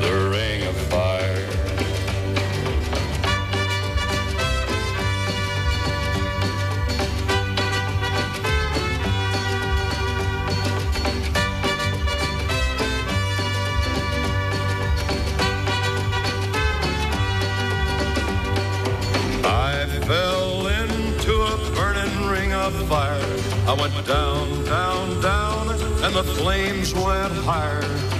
the 0.00 0.30
ring 0.30 0.62
of 0.66 0.76
fire. 0.88 1.46
I 19.44 19.86
fell 20.06 20.66
into 20.66 21.32
a 21.42 21.56
burning 21.74 22.28
ring 22.28 22.52
of 22.52 22.72
fire. 22.88 23.20
I 23.66 23.74
went 23.78 24.06
down, 24.06 24.64
down, 24.64 25.20
down, 25.20 25.68
and 26.04 26.14
the 26.14 26.24
flames 26.24 26.94
went 26.94 27.32
higher. 27.44 28.19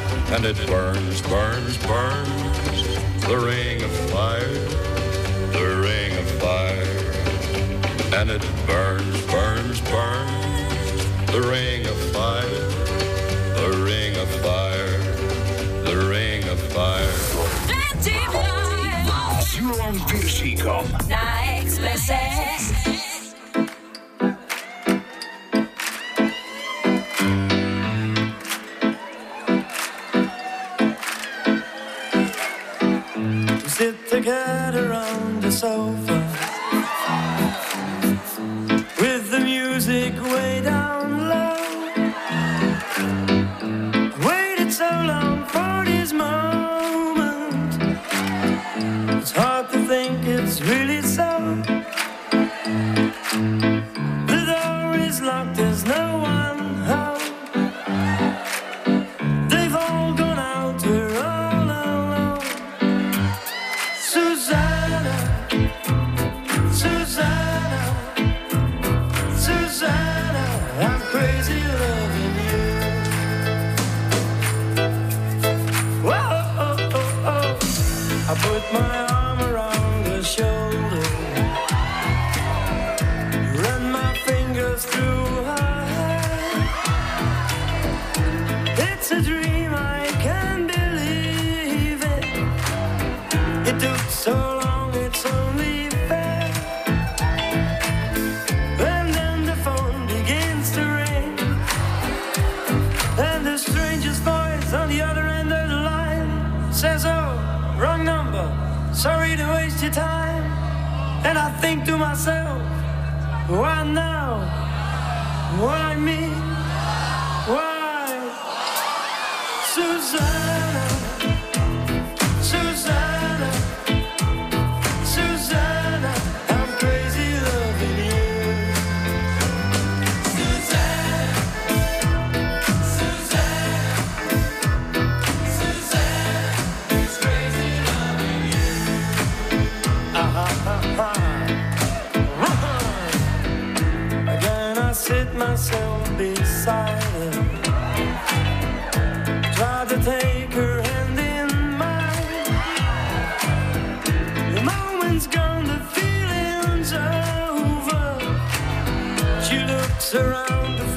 And 0.33 0.45
it 0.45 0.55
burns, 0.65 1.21
burns, 1.23 1.77
burns. 1.85 2.83
The 3.27 3.37
ring 3.37 3.83
of 3.83 3.91
fire, 4.09 4.47
the 5.51 5.81
ring 5.81 6.17
of 6.17 6.27
fire. 6.39 6.87
And 8.17 8.29
it 8.29 8.41
burns, 8.65 9.21
burns, 9.27 9.81
burns. 9.81 11.05
The 11.31 11.41
ring 11.41 11.85
of 11.85 11.97
fire, 12.13 12.65
the 13.59 13.83
ring 13.83 14.15
of 14.17 14.29
fire, 14.41 14.97
the 15.83 16.07
ring 16.09 16.47
of 16.47 16.59
fire. 16.71 17.11
S 19.37 19.55
Julom 19.55 19.99
Piršíkom. 20.07 20.85
Na 21.09 21.43
Expresse. 21.59 23.00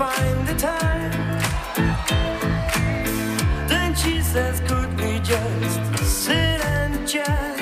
Find 0.04 0.46
the 0.46 0.54
time. 0.54 1.12
Then 3.68 3.94
she 3.94 4.20
says, 4.20 4.60
Could 4.68 4.90
we 5.00 5.18
just 5.20 5.80
sit 6.04 6.60
and 6.76 7.08
chat? 7.08 7.53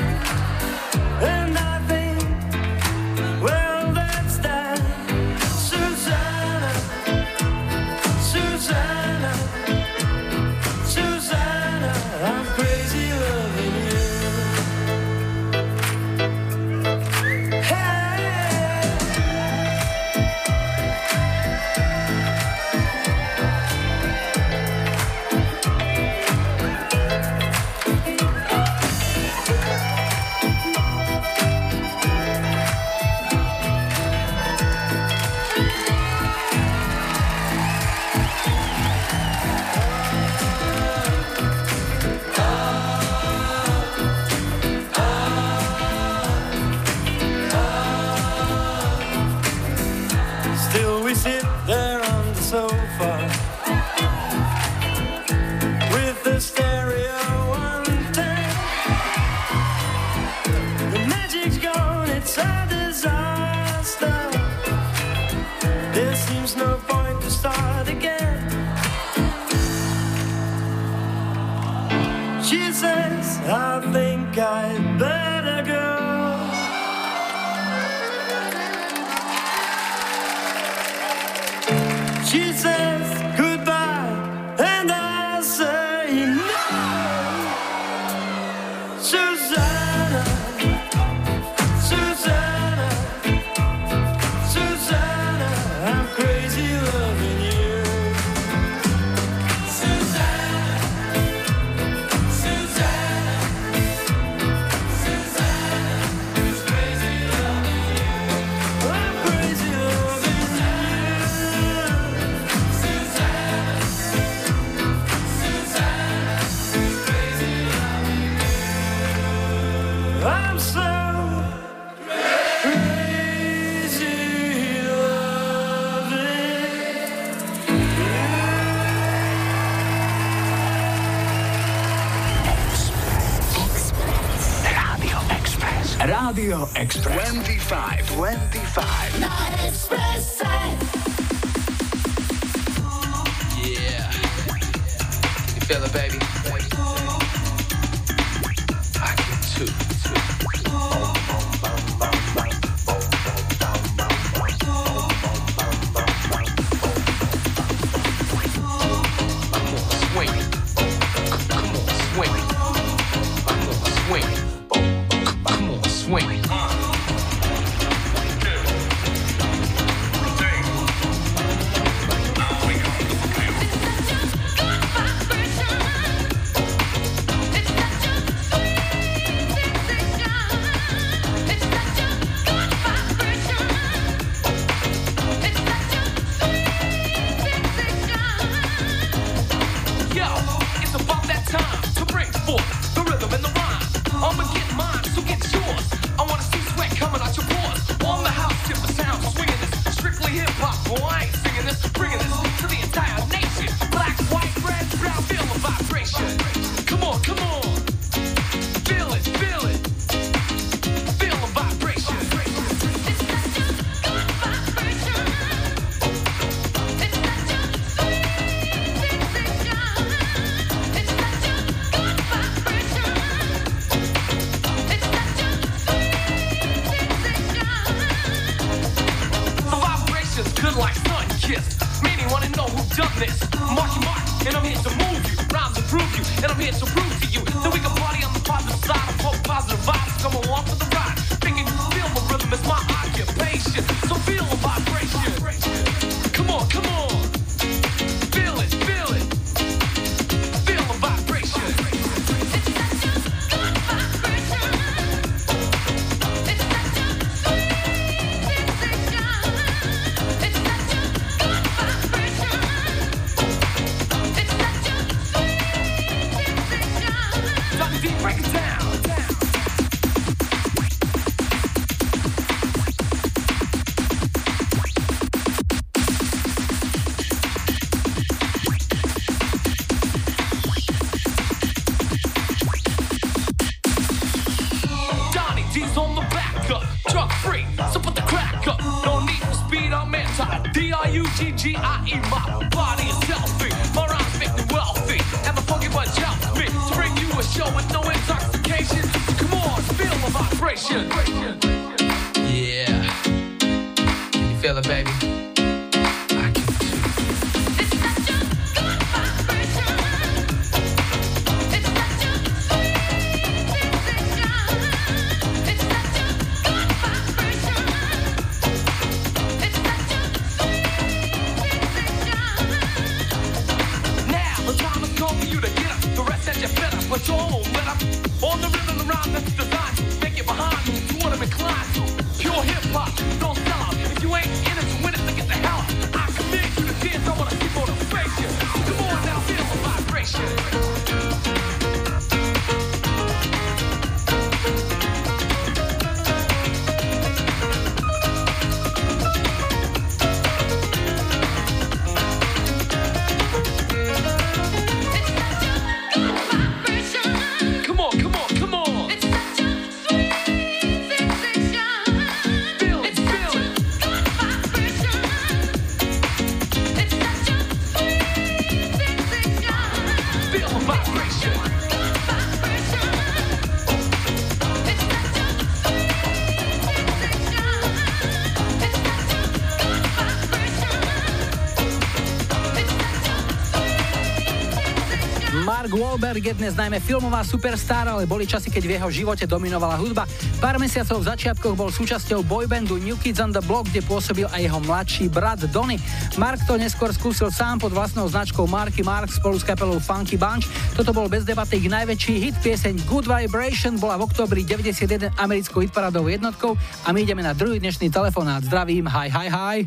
Wahlberg 386.23 386.55
je 386.55 386.55
dnes 386.55 386.79
najmä 386.79 387.03
filmová 387.03 387.43
superstar, 387.43 388.07
ale 388.07 388.31
boli 388.31 388.47
časy, 388.47 388.70
keď 388.70 388.83
v 388.87 388.95
jeho 388.95 389.09
živote 389.11 389.43
dominovala 389.43 389.99
hudba. 389.99 390.23
Pár 390.62 390.79
mesiacov 390.79 391.18
v 391.18 391.35
začiatkoch 391.35 391.75
bol 391.75 391.91
súčasťou 391.91 392.47
boybandu 392.47 392.95
New 393.03 393.18
Kids 393.18 393.43
on 393.43 393.51
the 393.51 393.59
Block, 393.59 393.91
kde 393.91 394.07
pôsobil 394.07 394.47
aj 394.55 394.62
jeho 394.62 394.79
mladší 394.87 395.27
brat 395.27 395.66
Donny. 395.75 395.99
Mark 396.39 396.62
to 396.62 396.79
neskôr 396.79 397.11
skúsil 397.11 397.51
sám 397.51 397.83
pod 397.83 397.91
vlastnou 397.91 398.31
značkou 398.31 398.70
Marky 398.70 399.03
Mark 399.03 399.35
spolu 399.35 399.59
s 399.59 399.66
kapelou 399.66 399.99
Funky 399.99 400.39
Bunch. 400.39 400.70
Toto 400.95 401.11
bol 401.11 401.27
bez 401.27 401.43
debaty 401.43 401.83
ich 401.83 401.91
najväčší 401.91 402.35
hit. 402.39 402.55
Pieseň 402.62 403.03
Good 403.11 403.27
Vibration 403.27 403.99
bola 403.99 404.14
v 404.14 404.31
oktobri 404.31 404.62
91 404.62 405.27
americkou 405.43 405.83
hitparadovou 405.83 406.31
jednotkou 406.31 406.79
a 407.03 407.11
my 407.11 407.18
ideme 407.27 407.43
na 407.43 407.51
druhý 407.51 407.83
dnešný 407.83 408.14
telefonát. 408.14 408.62
Zdravím, 408.62 409.11
hi, 409.11 409.27
hi, 409.27 409.51
hi. 409.51 409.79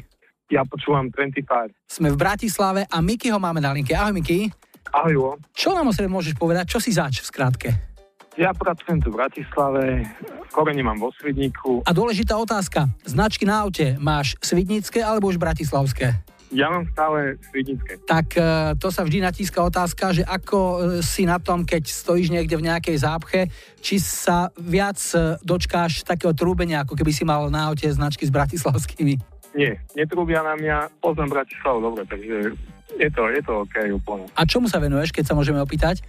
Ja 0.51 0.67
počúvam 0.67 1.07
25. 1.15 1.71
Sme 1.87 2.11
v 2.11 2.19
Bratislave 2.19 2.83
a 2.91 2.99
Mikyho 2.99 3.39
máme 3.39 3.63
na 3.63 3.71
linke. 3.71 3.95
Ahoj 3.95 4.19
Miky. 4.19 4.64
Ahoj, 4.93 5.13
Jo. 5.13 5.29
Čo 5.55 5.73
nám 5.73 5.89
o 5.89 5.93
sebe 5.95 6.11
môžeš 6.11 6.37
povedať? 6.37 6.75
Čo 6.75 6.79
si 6.83 6.91
zač 6.93 7.23
v 7.23 7.29
skratke? 7.29 7.69
Ja 8.35 8.51
pracujem 8.51 8.99
tu 8.99 9.15
v 9.15 9.23
Bratislave, 9.23 10.03
korene 10.51 10.83
mám 10.83 10.99
vo 10.99 11.07
Svidníku. 11.15 11.87
A 11.87 11.95
dôležitá 11.95 12.35
otázka. 12.35 12.91
Značky 13.07 13.47
na 13.47 13.63
aute 13.63 13.95
máš 13.95 14.35
svidnické 14.43 14.99
alebo 14.99 15.31
už 15.31 15.39
bratislavské? 15.39 16.19
Ja 16.53 16.69
mám 16.69 16.85
stále 16.93 17.41
Svidnické. 17.49 17.97
Tak 18.05 18.27
e, 18.37 18.41
to 18.77 18.93
sa 18.93 19.01
vždy 19.01 19.17
natíska 19.17 19.65
otázka, 19.65 20.13
že 20.13 20.23
ako 20.23 20.59
e, 20.59 20.75
si 21.01 21.25
na 21.25 21.41
tom, 21.41 21.65
keď 21.65 21.89
stojíš 21.89 22.29
niekde 22.29 22.53
v 22.55 22.69
nejakej 22.69 22.97
zápche, 23.01 23.49
či 23.81 23.97
sa 23.97 24.53
viac 24.53 25.01
e, 25.17 25.41
dočkáš 25.41 26.05
takého 26.05 26.37
trúbenia, 26.37 26.85
ako 26.85 26.93
keby 26.93 27.11
si 27.11 27.25
mal 27.25 27.49
na 27.49 27.67
aute 27.67 27.89
značky 27.89 28.29
s 28.29 28.31
bratislavskými. 28.31 29.34
Nie, 29.55 29.79
netrúbia 29.95 30.43
na 30.43 30.59
mňa, 30.59 30.99
poznám 30.99 31.39
Bratislavu 31.39 31.79
dobre, 31.79 32.03
takže 32.03 32.53
je 32.99 33.09
to, 33.11 33.21
je 33.31 33.41
to 33.41 33.63
OK 33.63 33.75
úplne. 33.95 34.27
A 34.35 34.43
čomu 34.43 34.67
sa 34.67 34.83
venuješ, 34.83 35.15
keď 35.15 35.31
sa 35.31 35.33
môžeme 35.33 35.63
opýtať? 35.63 36.03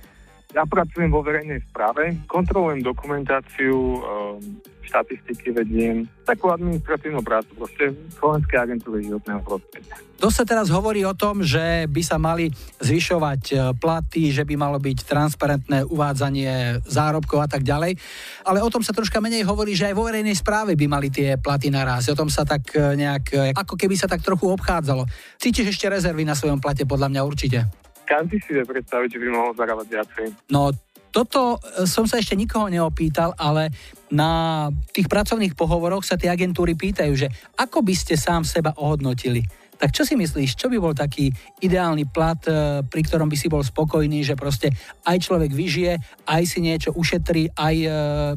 Ja 0.56 0.64
pracujem 0.64 1.12
vo 1.12 1.20
verejnej 1.20 1.60
správe, 1.68 2.16
kontrolujem 2.24 2.80
dokumentáciu, 2.80 3.76
um, 3.76 4.40
štatistiky 4.86 5.52
vediem, 5.52 6.08
takú 6.22 6.48
administratívnu 6.48 7.20
prácu, 7.20 7.52
proste 7.58 7.92
Slovenskej 8.16 8.56
agentúry 8.64 9.04
životného 9.04 9.42
prostredia. 9.44 10.00
To 10.16 10.32
sa 10.32 10.48
teraz 10.48 10.72
hovorí 10.72 11.04
o 11.04 11.12
tom, 11.12 11.44
že 11.44 11.84
by 11.92 12.00
sa 12.00 12.16
mali 12.16 12.48
zvyšovať 12.80 13.42
e, 13.52 13.54
platy, 13.76 14.32
že 14.32 14.48
by 14.48 14.56
malo 14.56 14.80
byť 14.80 15.04
transparentné 15.04 15.84
uvádzanie 15.84 16.80
zárobkov 16.88 17.44
a 17.44 17.48
tak 17.52 17.60
ďalej. 17.60 18.00
Ale 18.48 18.64
o 18.64 18.72
tom 18.72 18.80
sa 18.80 18.96
troška 18.96 19.20
menej 19.20 19.44
hovorí, 19.44 19.76
že 19.76 19.92
aj 19.92 19.94
vo 19.98 20.08
verejnej 20.08 20.32
správe 20.32 20.72
by 20.72 20.86
mali 20.88 21.12
tie 21.12 21.36
platy 21.36 21.68
narásť. 21.68 22.16
O 22.16 22.18
tom 22.24 22.32
sa 22.32 22.48
tak 22.48 22.64
e, 22.72 22.96
nejak, 22.96 23.24
e, 23.36 23.52
ako 23.52 23.76
keby 23.76 23.92
sa 23.92 24.08
tak 24.08 24.24
trochu 24.24 24.48
obchádzalo. 24.48 25.04
Cítiš 25.36 25.76
ešte 25.76 25.92
rezervy 25.92 26.24
na 26.24 26.32
svojom 26.32 26.64
plate, 26.64 26.88
podľa 26.88 27.12
mňa 27.12 27.20
určite. 27.20 27.85
Každý 28.06 28.38
si 28.38 28.50
vie 28.54 28.62
predstaviť, 28.62 29.18
že 29.18 29.20
by 29.20 29.26
mohol 29.34 29.52
zarábať 29.58 29.86
viacej. 29.90 30.26
No 30.54 30.70
toto 31.16 31.56
e, 31.56 31.88
som 31.88 32.04
sa 32.04 32.20
ešte 32.20 32.36
nikoho 32.36 32.68
neopýtal, 32.68 33.32
ale 33.40 33.72
na 34.12 34.68
tých 34.92 35.08
pracovných 35.08 35.56
pohovoroch 35.56 36.04
sa 36.04 36.20
tie 36.20 36.28
agentúry 36.28 36.76
pýtajú, 36.76 37.12
že 37.16 37.32
ako 37.56 37.80
by 37.80 37.94
ste 37.96 38.14
sám 38.20 38.44
seba 38.44 38.76
ohodnotili. 38.76 39.40
Tak 39.76 39.92
čo 39.92 40.08
si 40.08 40.16
myslíš, 40.16 40.56
čo 40.56 40.72
by 40.72 40.80
bol 40.80 40.96
taký 40.96 41.28
ideálny 41.60 42.08
plat, 42.08 42.40
e, 42.48 42.80
pri 42.84 43.02
ktorom 43.04 43.28
by 43.32 43.36
si 43.36 43.48
bol 43.48 43.64
spokojný, 43.64 44.24
že 44.24 44.36
proste 44.36 44.72
aj 45.04 45.24
človek 45.24 45.52
vyžije, 45.52 45.96
aj 46.28 46.42
si 46.44 46.60
niečo 46.60 46.92
ušetrí, 46.92 47.52
aj 47.56 47.76
e, 47.80 47.88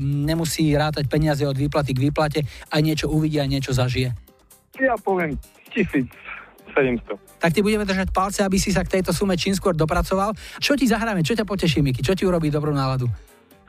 nemusí 0.03 0.72
rátať 0.72 1.07
peniaze 1.11 1.43
od 1.43 1.55
výplaty 1.55 1.91
k 1.91 2.03
výplate, 2.11 2.39
aj 2.72 2.82
niečo 2.84 3.07
uvidí, 3.11 3.39
aj 3.43 3.49
niečo 3.51 3.72
zažije? 3.76 4.15
Ja 4.80 4.95
poviem 4.95 5.36
1700. 6.80 7.40
Tak 7.40 7.52
ti 7.52 7.62
budeme 7.64 7.84
držať 7.84 8.10
palce, 8.12 8.40
aby 8.44 8.58
si 8.60 8.72
sa 8.72 8.84
k 8.84 9.00
tejto 9.00 9.12
sume 9.12 9.36
čím 9.36 9.56
skôr 9.56 9.76
dopracoval. 9.76 10.36
Čo 10.60 10.76
ti 10.80 10.88
zahráme? 10.88 11.24
Čo 11.24 11.36
ťa 11.36 11.46
poteší, 11.48 11.84
Miky? 11.84 12.04
Čo 12.04 12.16
ti 12.16 12.24
urobí 12.24 12.48
dobrú 12.52 12.72
náladu? 12.72 13.08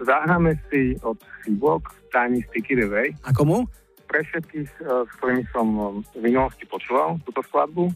Zahráme 0.01 0.57
si 0.73 0.97
od 1.05 1.21
Seabox 1.45 1.93
Tiny 2.09 2.41
Sticky 2.49 2.75
the 2.79 2.89
Way. 2.89 3.09
A 3.29 3.37
komu? 3.37 3.69
Pre 4.09 4.21
všetkých, 4.25 4.71
e, 4.81 5.07
s 5.07 5.13
ktorými 5.21 5.45
som 5.53 5.67
e, 5.71 5.83
v 6.19 6.23
minulosti 6.25 6.65
počúval 6.67 7.21
túto 7.23 7.45
skladbu 7.47 7.93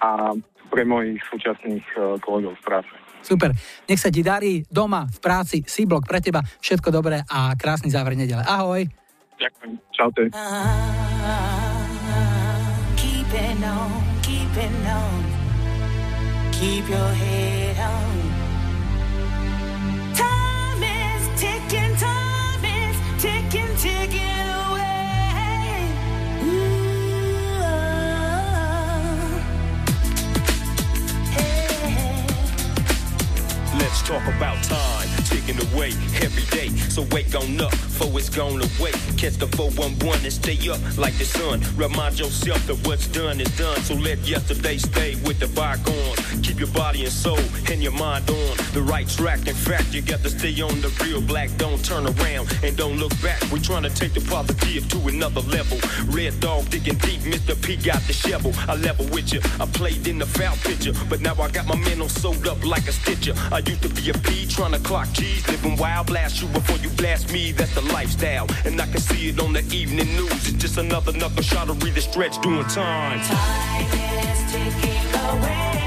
a 0.00 0.32
pre 0.70 0.82
mojich 0.86 1.20
súčasných 1.28 1.84
e, 1.98 1.98
kolegov 2.22 2.56
z 2.56 2.62
práce. 2.64 2.92
Super. 3.20 3.52
Nech 3.84 4.00
sa 4.00 4.08
ti 4.08 4.24
darí 4.24 4.64
doma, 4.64 5.04
v 5.04 5.18
práci, 5.20 5.60
C-Block 5.60 6.08
pre 6.08 6.24
teba. 6.24 6.40
Všetko 6.40 6.88
dobré 6.88 7.20
a 7.28 7.52
krásny 7.58 7.92
záver 7.92 8.16
nedele. 8.16 8.40
Ahoj. 8.40 8.88
Ďakujem. 9.36 9.72
Čaute. 9.92 10.22
Keep 12.96 13.32
it 13.32 13.60
on, 13.64 14.09
keep 14.54 14.86
on. 14.86 15.24
Keep 16.52 16.88
your 16.88 17.12
head 17.22 17.78
on. 17.78 18.16
Time 20.14 20.82
is 20.82 21.28
ticking, 21.40 21.96
time 21.96 22.64
is 22.64 22.96
ticking, 23.22 23.76
ticking 23.76 24.48
away. 24.66 25.86
Ooh, 26.42 27.60
ah. 27.62 28.00
hey. 31.30 32.26
Let's 33.78 34.02
talk 34.02 34.26
about 34.26 34.62
time 34.64 35.19
ticking 35.50 35.72
away 35.72 35.90
every 36.22 36.44
day. 36.56 36.68
So 36.88 37.02
wake 37.10 37.34
on 37.34 37.60
up, 37.60 37.74
for 37.74 38.06
it's 38.18 38.28
gone 38.28 38.60
away. 38.60 38.92
Catch 39.16 39.36
the 39.36 39.48
411 39.56 40.24
and 40.24 40.32
stay 40.32 40.58
up 40.68 40.80
like 40.96 41.16
the 41.18 41.24
sun. 41.24 41.60
Remind 41.76 42.18
yourself 42.18 42.64
that 42.66 42.86
what's 42.86 43.06
done 43.08 43.40
is 43.40 43.50
done. 43.56 43.80
So 43.82 43.94
let 43.94 44.18
yesterday 44.18 44.78
stay 44.78 45.16
with 45.26 45.38
the 45.38 45.48
bygones. 45.48 46.18
Keep 46.42 46.60
your 46.60 46.72
body 46.72 47.04
and 47.04 47.12
soul 47.12 47.38
and 47.70 47.82
your 47.82 47.92
mind 47.92 48.28
on 48.30 48.56
the 48.72 48.82
right 48.82 49.08
track. 49.08 49.46
In 49.46 49.54
fact, 49.54 49.94
you 49.94 50.02
got 50.02 50.20
to 50.20 50.30
stay 50.30 50.60
on 50.60 50.80
the 50.80 50.88
real 51.04 51.20
black. 51.20 51.50
Don't 51.56 51.82
turn 51.84 52.06
around 52.06 52.48
and 52.62 52.76
don't 52.76 52.98
look 52.98 53.14
back. 53.22 53.40
We're 53.52 53.58
trying 53.58 53.82
to 53.82 53.90
take 53.90 54.14
the 54.14 54.20
positive 54.20 54.88
to 54.90 54.98
another 55.08 55.40
level. 55.42 55.78
Red 56.06 56.38
dog 56.40 56.68
digging 56.70 56.98
deep, 56.98 57.20
Mr. 57.20 57.60
P 57.62 57.76
got 57.76 58.00
the 58.06 58.12
shovel. 58.12 58.52
I 58.68 58.76
level 58.76 59.06
with 59.06 59.32
you. 59.32 59.40
I 59.60 59.66
played 59.66 60.06
in 60.06 60.18
the 60.18 60.26
foul 60.26 60.56
picture, 60.56 60.92
but 61.08 61.20
now 61.20 61.34
I 61.40 61.50
got 61.50 61.66
my 61.66 61.76
mental 61.76 62.08
sewed 62.08 62.46
up 62.46 62.64
like 62.64 62.86
a 62.88 62.92
stitcher. 62.92 63.34
I 63.52 63.58
used 63.58 63.82
to 63.82 63.88
be 63.88 64.10
a 64.10 64.14
P 64.14 64.46
trying 64.46 64.72
to 64.72 64.78
clock 64.80 65.08
G's, 65.12 65.39
living 65.48 65.76
wild. 65.76 66.06
Blast 66.06 66.40
you 66.42 66.48
before 66.48 66.76
you 66.78 66.90
blast 66.90 67.32
me. 67.32 67.52
That's 67.52 67.74
the 67.74 67.82
lifestyle, 67.92 68.46
and 68.64 68.80
I 68.80 68.86
can 68.86 69.00
see 69.00 69.28
it 69.28 69.40
on 69.40 69.52
the 69.52 69.62
evening 69.74 70.08
news. 70.16 70.48
It's 70.48 70.52
just 70.52 70.78
another 70.78 71.12
another 71.12 71.42
shot 71.42 71.68
to 71.68 71.74
read 71.74 71.94
the 71.94 72.00
stretch 72.00 72.40
doing 72.42 72.64
time. 72.64 73.20
Time 73.20 73.84
is 73.84 74.52
ticking 74.52 75.14
away. 75.14 75.79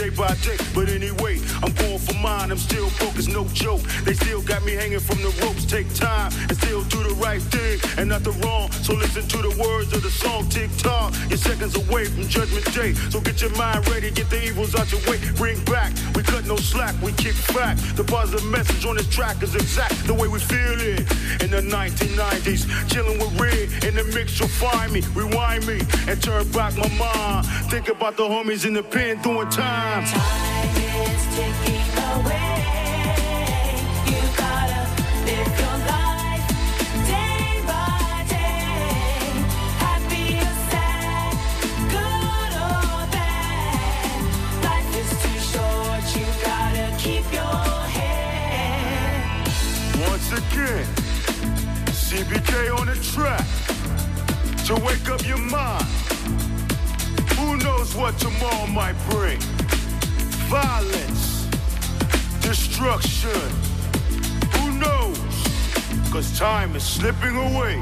Day 0.00 0.08
by 0.08 0.34
day. 0.40 0.56
But 0.74 0.88
anyway, 0.88 1.40
I'm 1.62 1.72
going 1.72 1.98
for 1.98 2.14
mine. 2.14 2.50
I'm 2.50 2.58
still 2.58 2.88
focused, 2.88 3.28
no 3.28 3.44
joke. 3.52 3.82
They 4.04 4.14
still 4.14 4.40
got 4.42 4.64
me 4.64 4.72
hanging 4.72 5.00
from 5.00 5.18
the 5.18 5.32
ropes. 5.42 5.64
Take 5.66 5.92
time 5.94 6.32
and 6.48 6.56
still 6.56 6.82
do 6.84 7.02
the 7.02 7.14
right 7.16 7.42
thing 7.42 7.78
and 7.98 8.08
not 8.08 8.24
the 8.24 8.32
wrong. 8.42 8.70
So 8.72 8.94
listen 8.94 9.28
to 9.28 9.38
the 9.38 9.52
words 9.60 9.92
of 9.92 10.02
the 10.02 10.10
song. 10.10 10.48
Tick 10.48 10.70
tock. 10.78 11.12
You're 11.28 11.38
seconds 11.38 11.76
away 11.76 12.06
from 12.06 12.26
Judgment 12.28 12.64
Day. 12.72 12.94
So 13.12 13.20
get 13.20 13.42
your 13.42 13.54
mind 13.56 13.86
ready. 13.88 14.10
Get 14.10 14.30
the 14.30 14.42
evils 14.42 14.74
out 14.74 14.90
your 14.90 15.02
way. 15.08 15.18
Bring 15.36 15.59
slack. 16.70 16.94
We 17.02 17.12
kick 17.12 17.34
back. 17.48 17.76
The 17.96 18.04
positive 18.04 18.46
message 18.46 18.84
on 18.86 18.96
this 18.96 19.08
track 19.08 19.42
is 19.42 19.54
exact 19.54 20.06
the 20.06 20.14
way 20.14 20.28
we 20.28 20.38
feel 20.38 20.80
it 20.80 21.00
in 21.42 21.50
the 21.50 21.62
1990s. 21.62 22.62
Chilling 22.88 23.18
with 23.18 23.40
Red 23.40 23.84
in 23.84 23.94
the 23.96 24.04
mix, 24.14 24.38
you'll 24.38 24.48
find 24.48 24.92
me. 24.92 25.02
Rewind 25.14 25.66
me 25.66 25.80
and 26.06 26.22
turn 26.22 26.48
back 26.52 26.76
my 26.76 26.88
mind. 26.98 27.46
Think 27.70 27.88
about 27.88 28.16
the 28.16 28.24
homies 28.24 28.64
in 28.66 28.74
the 28.74 28.82
pen 28.82 29.20
doing 29.22 29.48
time. 29.50 30.49
tomorrow 58.20 58.66
might 58.66 58.96
bring. 59.08 59.40
Violence, 60.50 61.46
destruction, 62.40 63.40
who 64.54 64.78
knows? 64.78 65.18
Cause 66.12 66.38
time 66.38 66.76
is 66.76 66.84
slipping 66.84 67.36
away. 67.36 67.76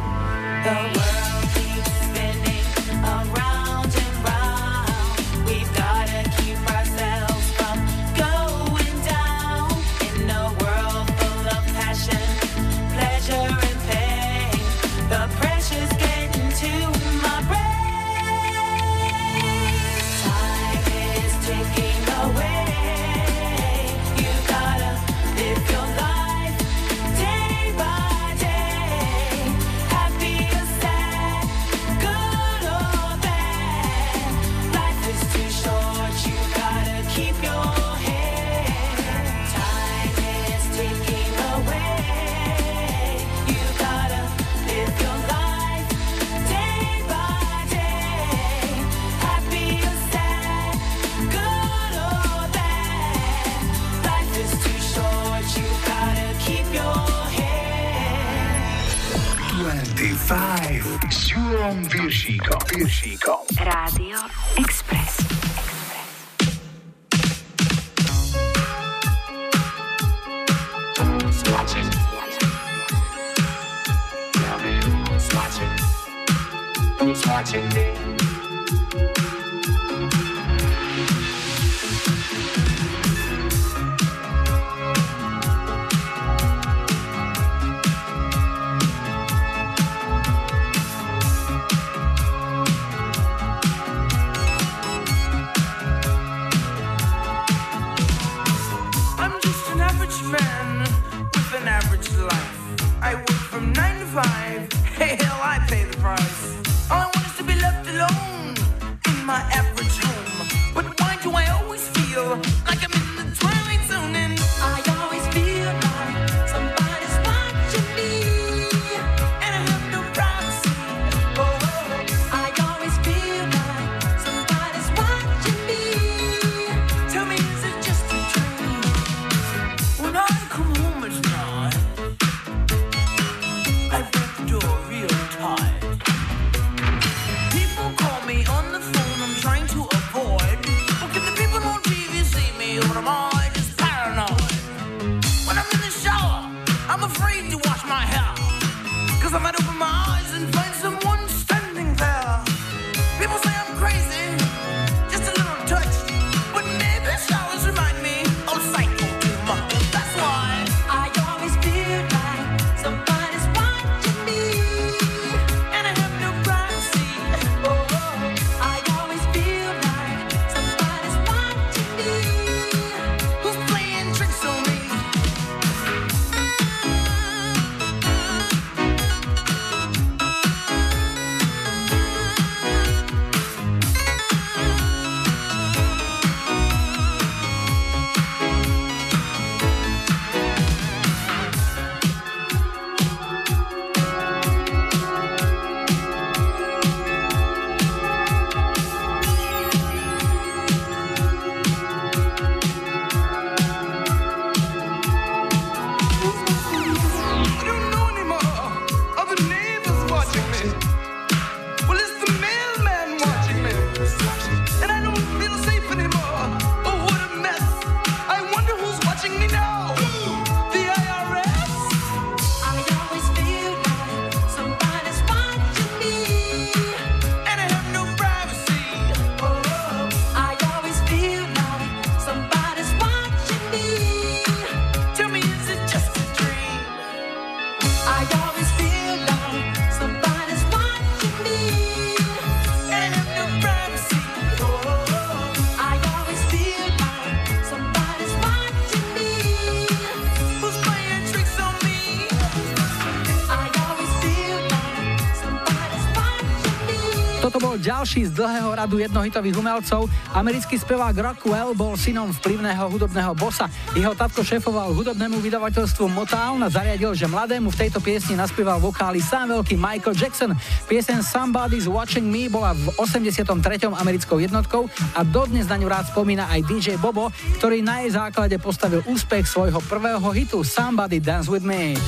ďalší 257.98 258.30
z 258.30 258.38
dlhého 258.38 258.70
radu 258.78 259.02
jednohitových 259.02 259.58
umelcov. 259.58 260.06
Americký 260.30 260.78
spevák 260.78 261.18
Rockwell 261.18 261.74
bol 261.74 261.98
synom 261.98 262.30
vplyvného 262.30 262.86
hudobného 262.94 263.34
bossa. 263.34 263.66
Jeho 263.90 264.14
tatko 264.14 264.46
šéfoval 264.46 264.94
hudobnému 264.94 265.42
vydavateľstvu 265.42 266.06
Motown 266.06 266.62
a 266.62 266.70
zariadil, 266.70 267.10
že 267.18 267.26
mladému 267.26 267.74
v 267.74 267.80
tejto 267.82 267.98
piesni 267.98 268.38
naspieval 268.38 268.78
vokály 268.78 269.18
sám 269.18 269.50
veľký 269.50 269.74
Michael 269.74 270.14
Jackson. 270.14 270.54
Piesen 270.86 271.26
Somebody's 271.26 271.90
Watching 271.90 272.30
Me 272.30 272.46
bola 272.46 272.70
v 272.70 272.86
83. 273.02 273.58
americkou 273.90 274.38
jednotkou 274.38 274.86
a 275.18 275.26
dodnes 275.26 275.66
na 275.66 275.74
ňu 275.74 275.90
rád 275.90 276.06
spomína 276.14 276.46
aj 276.54 276.70
DJ 276.70 277.02
Bobo, 277.02 277.34
ktorý 277.58 277.82
na 277.82 278.06
jej 278.06 278.14
základe 278.14 278.54
postavil 278.62 279.02
úspech 279.10 279.42
svojho 279.42 279.82
prvého 279.90 280.30
hitu 280.30 280.62
Somebody 280.62 281.18
Dance 281.18 281.50
With 281.50 281.66
Me. 281.66 281.98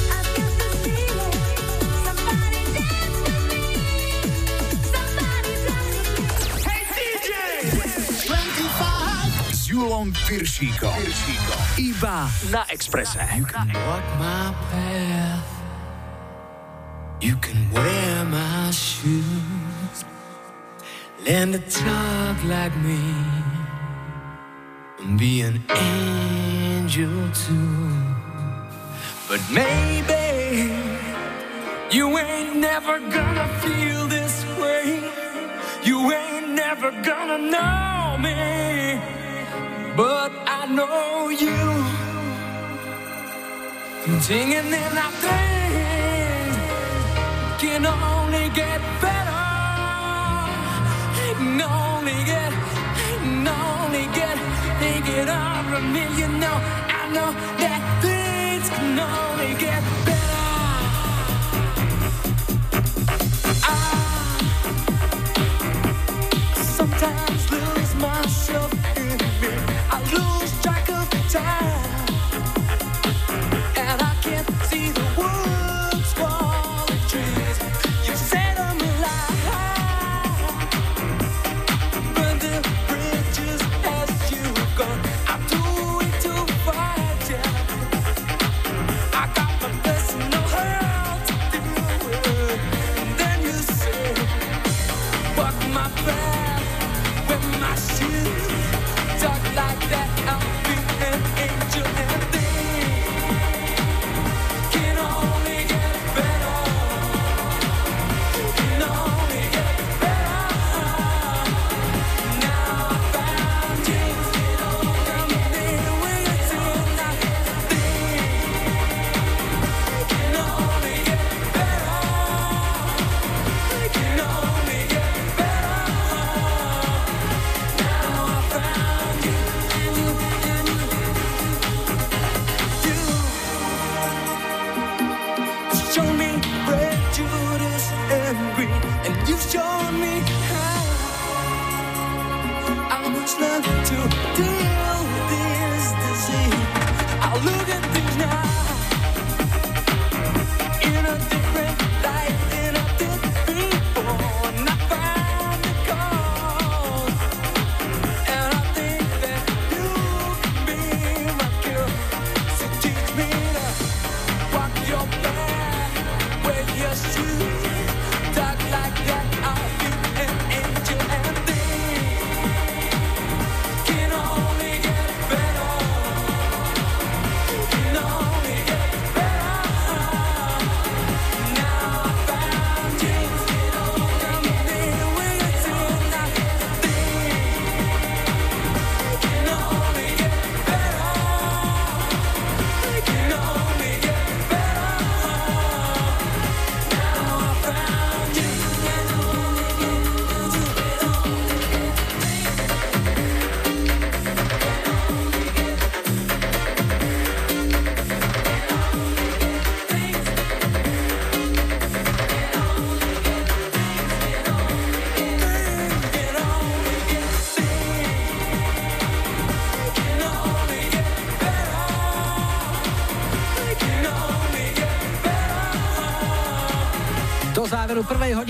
Julom 10.01 10.17
Piršíkom. 10.17 10.97
Iba 11.77 12.33
na 12.49 12.65
Exprese. 12.73 13.21
You 13.37 13.45
can 13.45 13.69
walk 13.85 14.07
my 14.17 14.49
path. 14.73 15.45
You 17.21 17.37
can 17.37 17.69
wear 17.69 18.25
my 18.25 18.73
shoes. 18.73 20.09
Learn 21.29 21.53
to 21.53 21.61
talk 21.69 22.37
like 22.49 22.73
me. 22.81 22.97
And 25.05 25.21
be 25.21 25.45
an 25.45 25.61
angel 25.69 27.13
too. 27.37 27.93
But 29.29 29.45
maybe 29.53 30.73
you 31.93 32.17
ain't 32.17 32.57
never 32.57 33.05
gonna 33.05 33.49
feel 33.61 34.09
this 34.09 34.49
way. 34.57 35.05
You 35.85 36.09
ain't 36.09 36.57
never 36.57 36.89
gonna 37.05 37.37
know 37.53 38.17
me. 38.17 39.20
But 39.97 40.33
I 40.47 40.67
know 40.67 41.31
you. 41.31 41.59
Singing 44.21 44.73
in 44.83 44.99
our 45.05 45.13
thing 45.25 46.53
can 47.59 47.87
only 47.87 48.49
get 48.51 48.81
better. 49.03 49.45
Can 51.17 51.61
only 51.61 52.25
get, 52.25 52.53
can 52.99 53.49
only 53.49 54.07
get, 54.15 54.37
take 54.81 55.09
it 55.19 55.29
over 55.29 55.81
me. 55.83 56.03
You 56.21 56.29
know, 56.39 56.57
I 57.01 57.11
know 57.13 57.33
that 57.63 57.81
things 58.03 58.69
can 58.71 58.99
only 58.99 59.55
get 59.59 59.83
better. 60.07 60.10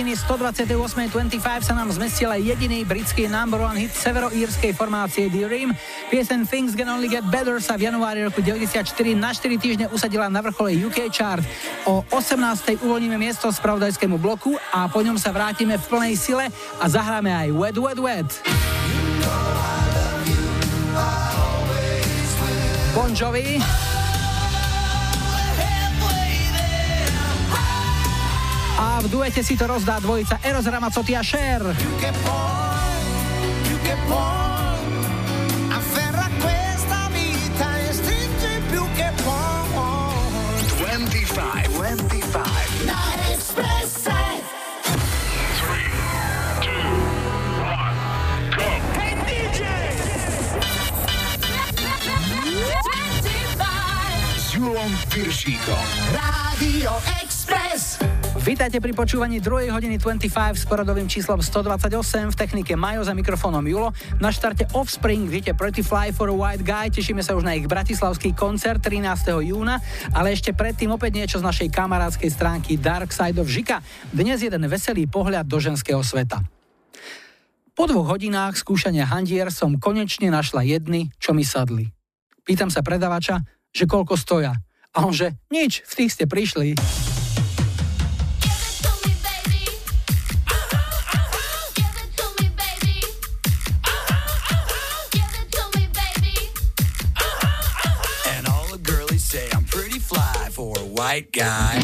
Hodiny 0.00 0.16
128.25 0.16 1.60
sa 1.60 1.76
nám 1.76 1.92
zmestil 1.92 2.32
jediný 2.32 2.88
britský 2.88 3.28
number 3.28 3.60
one 3.60 3.76
hit 3.84 3.92
severoírskej 3.92 4.72
formácie 4.72 5.28
The 5.28 5.44
Rim. 5.44 5.76
Piesen 6.08 6.48
Things 6.48 6.72
Can 6.72 6.88
Only 6.88 7.12
Get 7.12 7.28
Better 7.28 7.60
sa 7.60 7.76
v 7.76 7.92
januári 7.92 8.24
roku 8.24 8.40
94 8.40 8.80
na 9.12 9.36
4 9.36 9.60
týždne 9.60 9.86
usadila 9.92 10.32
na 10.32 10.40
vrchole 10.40 10.72
UK 10.72 11.12
chart. 11.12 11.44
O 11.84 12.00
18. 12.16 12.80
uvoľníme 12.80 13.20
miesto 13.20 13.52
spravodajskému 13.52 14.16
bloku 14.16 14.56
a 14.72 14.88
po 14.88 15.04
ňom 15.04 15.20
sa 15.20 15.36
vrátime 15.36 15.76
v 15.76 15.84
plnej 15.84 16.16
sile 16.16 16.48
a 16.80 16.84
zahráme 16.88 17.28
aj 17.28 17.48
Wet 17.52 17.76
Wet 17.76 18.00
Wet. 18.00 18.28
Bon 22.96 23.12
Jovi. 23.12 23.60
A 28.80 28.96
v 29.04 29.12
duete 29.12 29.44
si 29.44 29.60
to 29.60 29.68
rozdá 29.68 30.00
dvojica 30.00 30.40
Eros 30.40 30.64
Ramazzotti 30.64 31.12
a 31.12 31.20
Cher. 31.20 31.60
Afferra 35.68 36.26
questa 36.40 37.12
vita 37.12 37.68
e 37.76 37.92
stringi 37.92 38.54
più 38.72 38.80
che 38.96 39.12
puoi. 39.20 40.64
25, 40.80 41.76
25. 41.76 42.40
La 42.88 43.04
Espressa. 43.28 44.16
Hey 48.56 49.14
DJ! 49.28 49.60
S 54.40 54.56
Julom 54.56 54.96
Piršíkom. 55.12 55.84
Radio 56.16 56.96
Express. 56.96 57.29
Vítajte 58.40 58.80
pri 58.80 58.96
počúvaní 58.96 59.36
2. 59.36 59.68
hodiny 59.68 60.00
25 60.00 60.32
s 60.56 60.64
poradovým 60.64 61.04
číslom 61.04 61.44
128 61.44 62.32
v 62.32 62.36
technike 62.40 62.72
Majo 62.72 63.04
za 63.04 63.12
mikrofónom 63.12 63.60
Julo. 63.68 63.92
Na 64.16 64.32
štarte 64.32 64.64
Offspring 64.72 65.28
viete 65.28 65.52
Pretty 65.52 65.84
Fly 65.84 66.08
for 66.16 66.32
a 66.32 66.34
White 66.34 66.64
Guy, 66.64 66.88
tešíme 66.88 67.20
sa 67.20 67.36
už 67.36 67.44
na 67.44 67.52
ich 67.52 67.68
bratislavský 67.68 68.32
koncert 68.32 68.80
13. 68.80 69.44
júna, 69.44 69.84
ale 70.16 70.32
ešte 70.32 70.56
predtým 70.56 70.88
opäť 70.88 71.20
niečo 71.20 71.36
z 71.36 71.44
našej 71.52 71.68
kamarádskej 71.68 72.30
stránky 72.32 72.80
Dark 72.80 73.12
Side 73.12 73.36
of 73.36 73.44
Žika. 73.44 73.84
Dnes 74.08 74.40
jeden 74.40 74.64
veselý 74.72 75.04
pohľad 75.04 75.44
do 75.44 75.60
ženského 75.60 76.00
sveta. 76.00 76.40
Po 77.76 77.84
dvoch 77.84 78.16
hodinách 78.16 78.56
skúšania 78.56 79.04
handier 79.04 79.52
som 79.52 79.76
konečne 79.76 80.32
našla 80.32 80.64
jedny, 80.64 81.12
čo 81.20 81.36
mi 81.36 81.44
sadli. 81.44 81.92
Pýtam 82.48 82.72
sa 82.72 82.80
predavača, 82.80 83.44
že 83.68 83.84
koľko 83.84 84.16
stoja. 84.16 84.56
A 84.96 85.04
on 85.04 85.12
že, 85.12 85.36
nič, 85.52 85.84
v 85.84 85.92
tých 85.92 86.16
ste 86.16 86.24
prišli. 86.24 86.72
white 101.00 101.32
guy. 101.32 101.80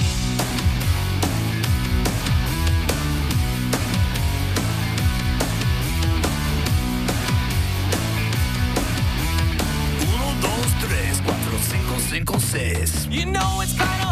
Uno, 10.02 10.34
dos, 10.42 10.68
tres, 10.82 11.22
cuatro, 11.24 11.58
cinco, 11.62 11.98
cinco, 12.10 12.38
seis. 12.38 13.08
You 13.10 13.24
know 13.24 13.62
it's 13.62 13.72
kind 13.72 14.02
of 14.02 14.05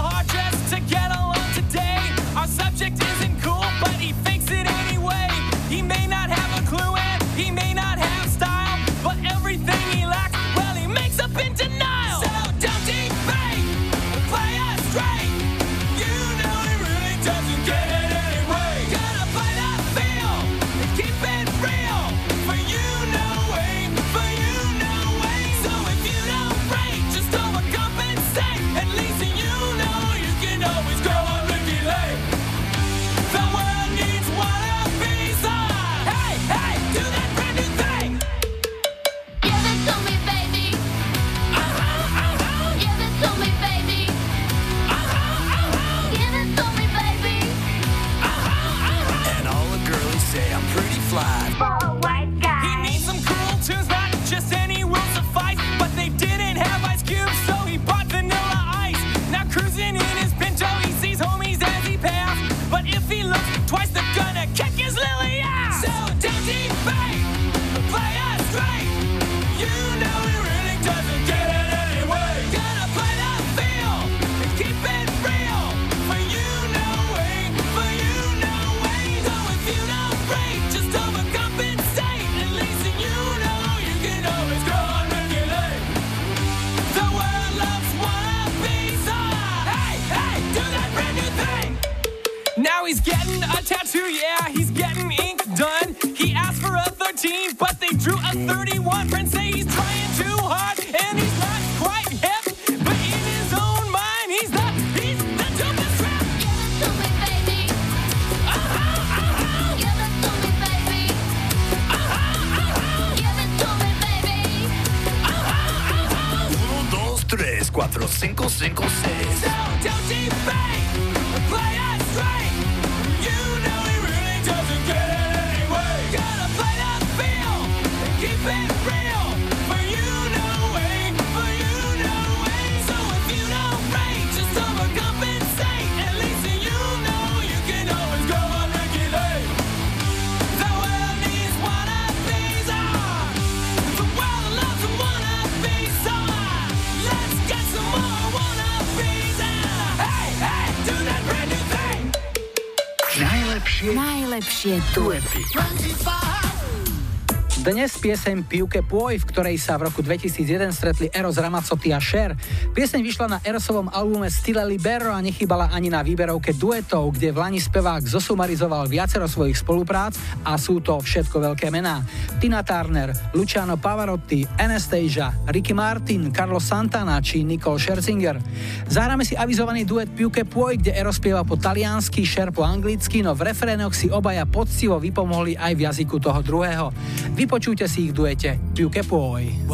Dnes 157.66 157.99
piesem 157.99 158.47
Pivke 158.47 158.78
Pôj, 158.86 159.18
v 159.18 159.26
ktorej 159.26 159.59
sa 159.59 159.74
v 159.74 159.90
roku 159.90 160.07
2001 160.07 160.70
stretli 160.70 161.11
Eros 161.11 161.34
Ramazzotti 161.34 161.90
a 161.90 161.99
Cher, 161.99 162.38
Pieseň 162.74 163.06
vyšla 163.06 163.26
na 163.30 163.38
Ersovom 163.46 163.86
albume 163.86 164.26
Stile 164.26 164.66
Libero 164.66 165.14
a 165.14 165.22
nechybala 165.22 165.70
ani 165.70 165.94
na 165.94 166.02
výberovke 166.02 166.58
duetov, 166.58 167.14
kde 167.14 167.30
Vlani 167.30 167.62
spevák 167.62 168.02
zosumarizoval 168.02 168.90
viacero 168.90 169.30
svojich 169.30 169.62
spoluprác 169.62 170.18
a 170.42 170.58
sú 170.58 170.82
to 170.82 170.98
všetko 170.98 171.38
veľké 171.38 171.70
mená. 171.70 172.02
Tina 172.42 172.66
Turner, 172.66 173.14
Luciano 173.30 173.78
Pavarotti, 173.78 174.42
Anastasia, 174.58 175.30
Ricky 175.46 175.70
Martin, 175.70 176.34
Carlos 176.34 176.66
Santana 176.66 177.22
či 177.22 177.46
Nicole 177.46 177.78
Scherzinger. 177.78 178.42
Zahráme 178.90 179.22
si 179.22 179.38
avizovaný 179.38 179.86
duet 179.86 180.10
Piuke 180.10 180.42
Puoj, 180.42 180.82
kde 180.82 180.98
Ero 180.98 181.14
spieva 181.14 181.46
po 181.46 181.54
taliansky, 181.54 182.26
Šer 182.26 182.50
po 182.50 182.66
anglicky, 182.66 183.22
no 183.22 183.38
v 183.38 183.54
refrénoch 183.54 183.94
si 183.94 184.10
obaja 184.10 184.50
poctivo 184.50 184.98
vypomohli 184.98 185.54
aj 185.54 185.72
v 185.78 185.84
jazyku 185.86 186.18
toho 186.18 186.42
druhého. 186.42 186.90
Vypočujte 187.38 187.86
si 187.86 188.10
ich 188.10 188.12
duete 188.18 188.58
Piuke 188.74 189.06
Puoj. 189.06 189.70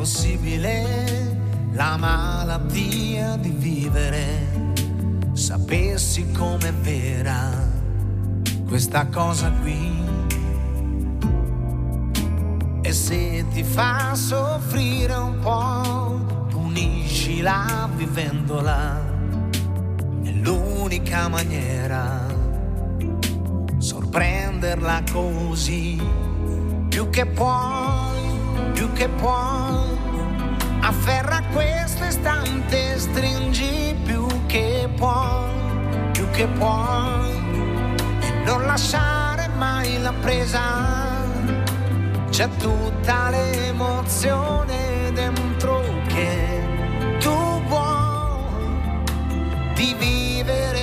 possibile 0.00 1.36
la 1.72 1.98
malattia 1.98 3.36
di 3.36 3.50
vivere, 3.50 4.72
sapessi 5.34 6.32
com'è 6.32 6.72
vera 6.72 7.50
questa 8.66 9.08
cosa 9.08 9.52
qui. 9.60 9.92
E 12.80 12.92
se 12.94 13.44
ti 13.52 13.62
fa 13.62 14.14
soffrire 14.14 15.12
un 15.12 15.38
po', 15.40 16.46
puniscila 16.48 17.86
vivendola, 17.94 18.98
è 20.22 20.30
l'unica 20.30 21.28
maniera, 21.28 22.26
sorprenderla 23.76 25.02
così, 25.12 26.00
più 26.88 27.10
che 27.10 27.26
puoi 27.26 28.19
più 28.72 28.92
che 28.92 29.08
può. 29.08 29.84
Afferra 30.80 31.42
questo 31.52 32.04
istante, 32.04 32.98
stringi 32.98 33.94
più 34.04 34.26
che 34.46 34.88
può, 34.96 35.48
più 36.12 36.28
che 36.30 36.46
può. 36.46 37.18
E 38.20 38.30
non 38.44 38.64
lasciare 38.64 39.48
mai 39.56 40.00
la 40.00 40.12
presa. 40.20 41.18
C'è 42.30 42.48
tutta 42.58 43.30
l'emozione 43.30 45.10
dentro 45.12 45.82
che 46.06 46.62
tu 47.18 47.62
vuoi 47.66 48.42
di 49.74 49.94
vivere 49.98 50.79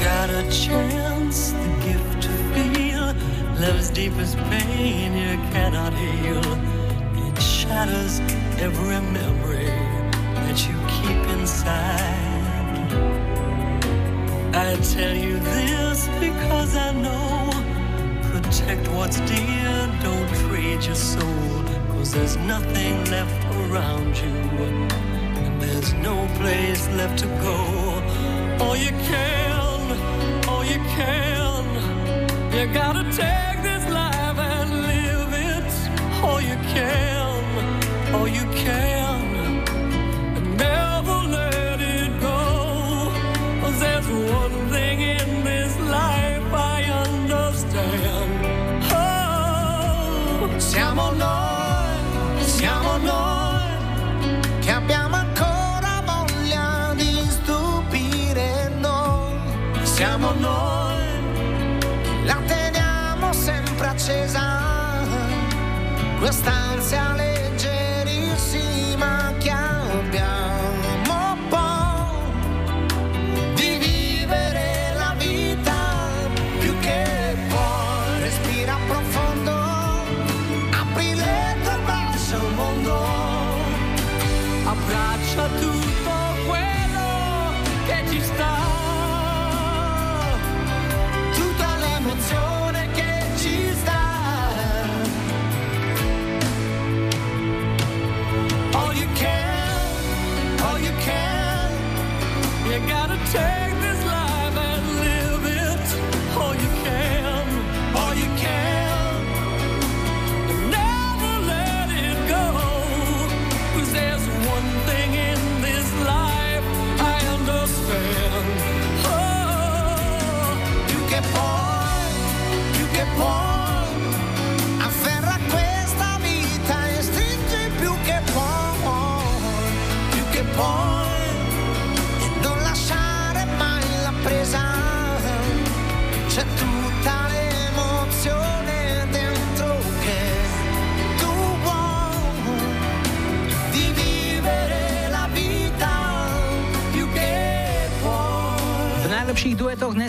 got 0.00 0.30
a 0.30 0.42
chance, 0.50 1.50
the 1.50 1.68
gift 1.84 2.22
to 2.22 2.32
feel 2.54 3.14
love's 3.60 3.90
deepest 3.90 4.36
pain 4.48 5.12
you 5.12 5.36
cannot 5.52 5.92
heal. 5.92 6.46
It 7.26 7.38
shatters 7.40 8.20
every 8.58 9.00
memory 9.18 9.66
that 10.44 10.58
you 10.66 10.76
keep 10.94 11.22
inside. 11.36 12.40
I 14.54 14.76
tell 14.94 15.14
you 15.14 15.38
this 15.38 16.08
because 16.18 16.76
I 16.76 16.92
know. 16.92 17.50
Protect 18.32 18.88
what's 18.88 19.20
dear, 19.20 19.72
don't 20.02 20.28
trade 20.46 20.82
your 20.84 20.94
soul. 20.94 21.64
Cause 21.92 22.12
there's 22.12 22.36
nothing 22.38 23.04
left 23.10 23.44
around 23.56 24.16
you, 24.16 24.34
and 25.44 25.60
there's 25.60 25.92
no 25.94 26.26
place 26.36 26.88
left 26.88 27.18
to 27.18 27.26
go. 27.44 28.64
All 28.64 28.76
you 28.76 28.90
can 29.08 29.49
can. 31.00 31.64
You 32.56 32.66
gotta 32.80 33.04
take 33.22 33.58
this 33.68 33.84
life 34.00 34.38
and 34.38 34.70
live 34.90 35.32
it. 35.50 35.70
All 36.24 36.40
you 36.50 36.56
can, 36.74 38.14
all 38.14 38.28
you 38.28 38.44
can. 38.64 39.20
And 40.36 40.48
never 40.56 41.16
let 41.38 41.78
it 41.80 42.12
go. 42.20 42.38
there's 43.82 44.08
one 44.40 44.56
thing 44.72 45.00
in 45.00 45.28
this 45.44 45.72
life 45.98 46.52
I 46.52 46.80
understand. 47.06 48.30
Oh, 48.92 50.58
Siamo 50.58 51.10
noi, 51.12 52.44
siamo 52.56 52.96
noi 52.98 53.70
che 54.60 54.70
abbiamo 54.70 55.16
ancora 55.16 56.02
voglia 56.04 56.92
di 56.94 57.12
stupire 57.28 58.70
noi. 58.78 59.38
Siamo 59.82 60.32
noi, 60.38 60.89
quest'ansia 66.20 67.19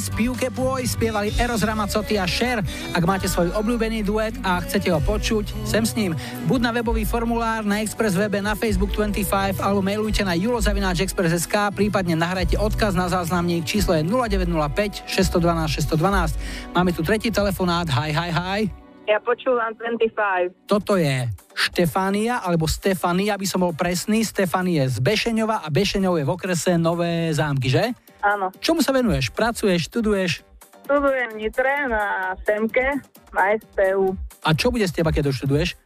dnes 0.02 0.18
Pivke 0.18 0.50
Pôj 0.50 0.90
spievali 0.90 1.30
Eros 1.38 1.62
Ramazzotti 1.62 2.18
a 2.18 2.26
Cher. 2.26 2.66
Ak 2.98 3.06
máte 3.06 3.30
svoj 3.30 3.54
obľúbený 3.54 4.02
duet 4.02 4.34
a 4.42 4.58
chcete 4.58 4.90
ho 4.90 4.98
počuť, 4.98 5.54
sem 5.62 5.86
s 5.86 5.94
ním. 5.94 6.18
Buď 6.50 6.58
na 6.58 6.72
webový 6.74 7.06
formulár 7.06 7.62
na 7.62 7.86
Express 7.86 8.18
webe 8.18 8.42
na 8.42 8.58
Facebook 8.58 8.90
25 8.98 9.62
alebo 9.62 9.86
mailujte 9.86 10.26
na 10.26 10.34
julozavináčexpress.sk 10.34 11.78
prípadne 11.78 12.18
nahrajte 12.18 12.58
odkaz 12.58 12.98
na 12.98 13.14
záznamník 13.14 13.62
číslo 13.62 13.94
je 13.94 14.02
0905 14.02 15.06
612 15.06 15.70
612. 15.70 16.74
Máme 16.74 16.98
tu 16.98 17.06
tretí 17.06 17.30
telefonát. 17.30 17.86
Hi, 17.94 18.10
hi, 18.10 18.34
hi. 18.34 18.62
Ja 19.06 19.22
počúvam 19.22 19.70
25. 19.78 20.66
Toto 20.66 20.98
je 20.98 21.30
Štefánia, 21.54 22.42
alebo 22.42 22.66
Stefania, 22.66 23.38
aby 23.38 23.46
som 23.46 23.62
bol 23.62 23.78
presný. 23.78 24.26
Stefanie 24.26 24.82
z 24.90 24.98
Bešeňova 24.98 25.62
a 25.62 25.70
Bešeňov 25.70 26.18
je 26.18 26.26
v 26.26 26.34
okrese 26.34 26.74
Nové 26.82 27.30
zámky, 27.38 27.70
že? 27.70 27.94
Áno. 28.22 28.54
Čomu 28.62 28.86
sa 28.86 28.94
venuješ? 28.94 29.34
Pracuješ, 29.34 29.90
študuješ? 29.90 30.46
Študujem 30.86 31.30
v 31.34 31.38
Nitre 31.38 31.74
na 31.90 32.34
SEMKE, 32.46 33.02
na 33.34 33.44
SPU. 33.58 34.18
A 34.46 34.54
čo 34.58 34.74
bude 34.74 34.86
z 34.86 34.94
teba, 35.02 35.14
keď 35.14 35.30
doštuduješ? 35.30 35.78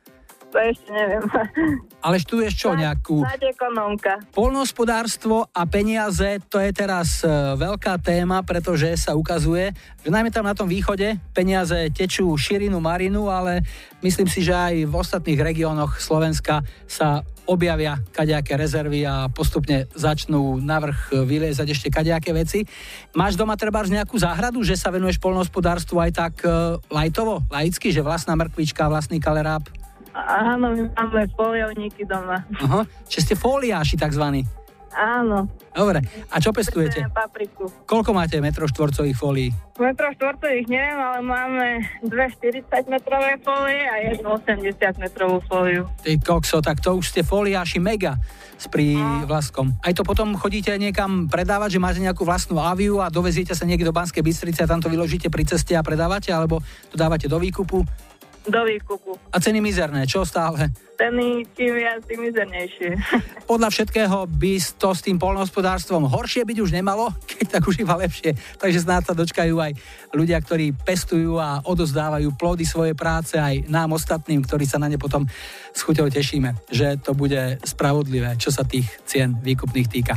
To 0.56 0.64
ešte 0.64 0.88
neviem. 0.88 1.20
Ale 2.06 2.16
študuješ 2.16 2.54
čo, 2.56 2.72
nejakú... 2.80 3.28
Snáď 3.28 3.52
ekonomka. 3.52 4.24
Polnohospodárstvo 4.32 5.52
a 5.52 5.68
peniaze, 5.68 6.40
to 6.48 6.64
je 6.64 6.72
teraz 6.72 7.28
e, 7.28 7.28
veľká 7.60 8.00
téma, 8.00 8.40
pretože 8.48 8.88
sa 8.96 9.20
ukazuje, 9.20 9.76
že 10.00 10.08
najmä 10.08 10.32
tam 10.32 10.48
na 10.48 10.56
tom 10.56 10.72
východe 10.72 11.20
peniaze 11.36 11.92
tečú 11.92 12.32
širinu 12.40 12.80
marinu, 12.80 13.28
ale 13.28 13.68
myslím 14.00 14.32
si, 14.32 14.48
že 14.48 14.56
aj 14.56 14.88
v 14.88 14.94
ostatných 14.96 15.44
regiónoch 15.44 16.00
Slovenska 16.00 16.64
sa 16.88 17.28
objavia 17.46 18.02
kadejaké 18.12 18.58
rezervy 18.58 19.06
a 19.06 19.30
postupne 19.30 19.86
začnú 19.94 20.58
navrh 20.62 21.14
vyliezať 21.26 21.68
ešte 21.72 21.88
kadejaké 21.94 22.34
veci. 22.34 22.66
Máš 23.14 23.38
doma 23.38 23.56
treba 23.56 23.86
nejakú 23.86 24.18
záhradu, 24.18 24.66
že 24.66 24.76
sa 24.76 24.90
venuješ 24.90 25.22
polnohospodárstvu 25.22 25.98
aj 26.02 26.12
tak 26.12 26.34
e, 26.42 26.82
lajtovo, 26.90 27.46
laicky, 27.54 27.94
že 27.94 28.02
vlastná 28.02 28.34
mrkvička, 28.34 28.90
vlastný 28.90 29.22
kaleráb? 29.22 29.70
Áno, 30.16 30.72
my 30.72 30.82
máme 30.96 31.28
foliovníky 31.36 32.08
doma. 32.08 32.48
Aha, 32.64 32.88
že 33.06 33.20
ste 33.20 33.36
foliáši 33.36 34.00
takzvaní. 34.00 34.48
Áno. 34.96 35.52
Dobre, 35.76 36.00
a 36.32 36.40
čo 36.40 36.56
pestujete? 36.56 37.04
Papriku. 37.12 37.68
Koľko 37.84 38.16
máte 38.16 38.40
metrov 38.40 38.72
štvorcových 38.72 39.18
fólií? 39.20 39.52
Metrov 39.76 40.16
štvorcových 40.16 40.72
neviem, 40.72 40.96
ale 40.96 41.20
máme 41.20 41.68
dve 42.00 42.32
40 42.32 42.64
metrové 42.88 43.36
fólie 43.44 43.84
a 43.84 43.96
jednu 44.08 44.40
80 44.40 44.72
metrovú 45.04 45.44
fóliu. 45.44 45.84
Ty 46.00 46.16
kokso, 46.24 46.64
tak 46.64 46.80
to 46.80 46.96
už 46.96 47.12
ste 47.12 47.28
foliáši 47.28 47.84
mega 47.84 48.16
s 48.56 48.72
pri 48.72 48.96
vlastkom. 49.28 49.76
Aj 49.84 49.92
to 49.92 50.08
potom 50.08 50.40
chodíte 50.40 50.72
niekam 50.80 51.28
predávať, 51.28 51.76
že 51.76 51.84
máte 51.84 52.00
nejakú 52.00 52.24
vlastnú 52.24 52.64
aviu 52.64 53.04
a 53.04 53.12
doveziete 53.12 53.52
sa 53.52 53.68
niekde 53.68 53.92
do 53.92 53.96
Banskej 53.96 54.24
Bystrice 54.24 54.64
a 54.64 54.72
tam 54.72 54.80
to 54.80 54.88
vyložíte 54.88 55.28
pri 55.28 55.44
ceste 55.44 55.76
a 55.76 55.84
predávate, 55.84 56.32
alebo 56.32 56.64
to 56.88 56.96
dávate 56.96 57.28
do 57.28 57.36
výkupu? 57.36 57.84
Do 58.46 58.62
výkupu. 58.62 59.18
A 59.34 59.42
ceny 59.42 59.58
mizerné, 59.58 60.06
čo 60.06 60.22
stále? 60.22 60.70
Ceny 60.96 61.50
čím 61.58 61.82
viac, 61.82 62.06
tým 62.06 62.30
mizernejšie. 62.30 62.94
Podľa 63.52 63.70
všetkého 63.74 64.30
by 64.30 64.54
to 64.78 64.90
s 64.94 65.02
tým 65.02 65.18
polnohospodárstvom 65.18 66.06
horšie 66.06 66.46
byť 66.46 66.58
už 66.62 66.72
nemalo, 66.72 67.10
keď 67.26 67.58
tak 67.58 67.64
už 67.66 67.82
iba 67.82 67.98
lepšie. 67.98 68.38
Takže 68.62 68.86
snáď 68.86 69.02
sa 69.10 69.14
dočkajú 69.18 69.56
aj 69.58 69.72
ľudia, 70.14 70.38
ktorí 70.38 70.78
pestujú 70.78 71.42
a 71.42 71.66
odozdávajú 71.66 72.38
plody 72.38 72.64
svojej 72.70 72.94
práce 72.94 73.34
aj 73.36 73.66
nám 73.66 73.98
ostatným, 73.98 74.46
ktorí 74.46 74.70
sa 74.70 74.78
na 74.78 74.88
ne 74.88 75.02
potom 75.02 75.26
s 75.74 75.82
chuťou 75.82 76.08
tešíme, 76.08 76.70
že 76.70 77.02
to 77.02 77.18
bude 77.18 77.60
spravodlivé, 77.66 78.38
čo 78.38 78.54
sa 78.54 78.62
tých 78.62 78.86
cien 79.10 79.36
výkupných 79.42 79.90
týka. 79.90 80.14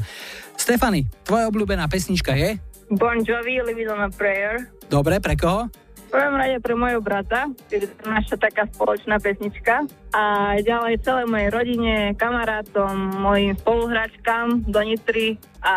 Stefany, 0.54 1.08
tvoja 1.24 1.48
obľúbená 1.48 1.88
pesnička 1.88 2.36
je? 2.36 2.60
Bon 2.92 3.20
Jovi, 3.20 3.60
Live 3.60 3.88
On 3.88 4.00
A 4.04 4.08
Prayer. 4.12 4.68
Dobre, 4.88 5.20
pre 5.20 5.36
koho? 5.36 5.68
Prvom 6.08 6.34
rade 6.40 6.56
pre 6.64 6.72
mojho 6.72 7.00
brata, 7.04 7.52
je 7.68 7.84
to 7.84 8.04
naša 8.08 8.40
taká 8.40 8.64
spoločná 8.72 9.20
pesnička. 9.20 9.84
A 10.16 10.56
ďalej 10.64 11.04
celej 11.04 11.28
mojej 11.28 11.48
rodine, 11.52 11.94
kamarátom, 12.16 13.20
mojim 13.20 13.52
spoluhráčkam 13.60 14.64
do 14.64 14.80
Nitry 14.80 15.36
a 15.60 15.74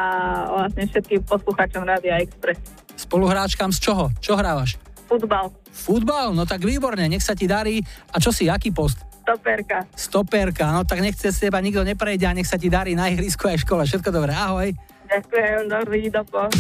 vlastne 0.48 0.88
všetkým 0.88 1.22
poslucháčom 1.28 1.84
Rádia 1.84 2.24
Express. 2.24 2.64
Spoluhráčkam 2.96 3.76
z 3.76 3.80
čoho? 3.84 4.08
Čo 4.24 4.40
hrávaš? 4.40 4.80
Futbal, 5.12 5.52
Futbal? 5.76 6.32
No 6.32 6.48
tak 6.48 6.64
výborne, 6.64 7.12
nech 7.12 7.24
sa 7.24 7.36
ti 7.36 7.44
darí. 7.44 7.84
A 8.16 8.20
čo 8.24 8.32
si, 8.32 8.48
aký 8.48 8.72
post? 8.72 9.12
stoperka. 9.22 9.88
Stoperka, 9.96 10.66
no 10.74 10.84
tak 10.84 11.00
nech 11.00 11.16
cez 11.16 11.38
teba 11.38 11.62
nikto 11.64 11.86
neprejde 11.86 12.26
a 12.28 12.36
nech 12.36 12.50
sa 12.50 12.60
ti 12.60 12.68
darí 12.68 12.98
na 12.98 13.08
ihrisku 13.08 13.48
aj 13.48 13.62
v 13.62 13.64
škole. 13.64 13.84
Všetko 13.88 14.10
dobré, 14.12 14.34
ahoj. 14.36 14.74
Ďakujem, 15.08 15.72
dobrý 15.72 16.02
dopo. 16.12 16.52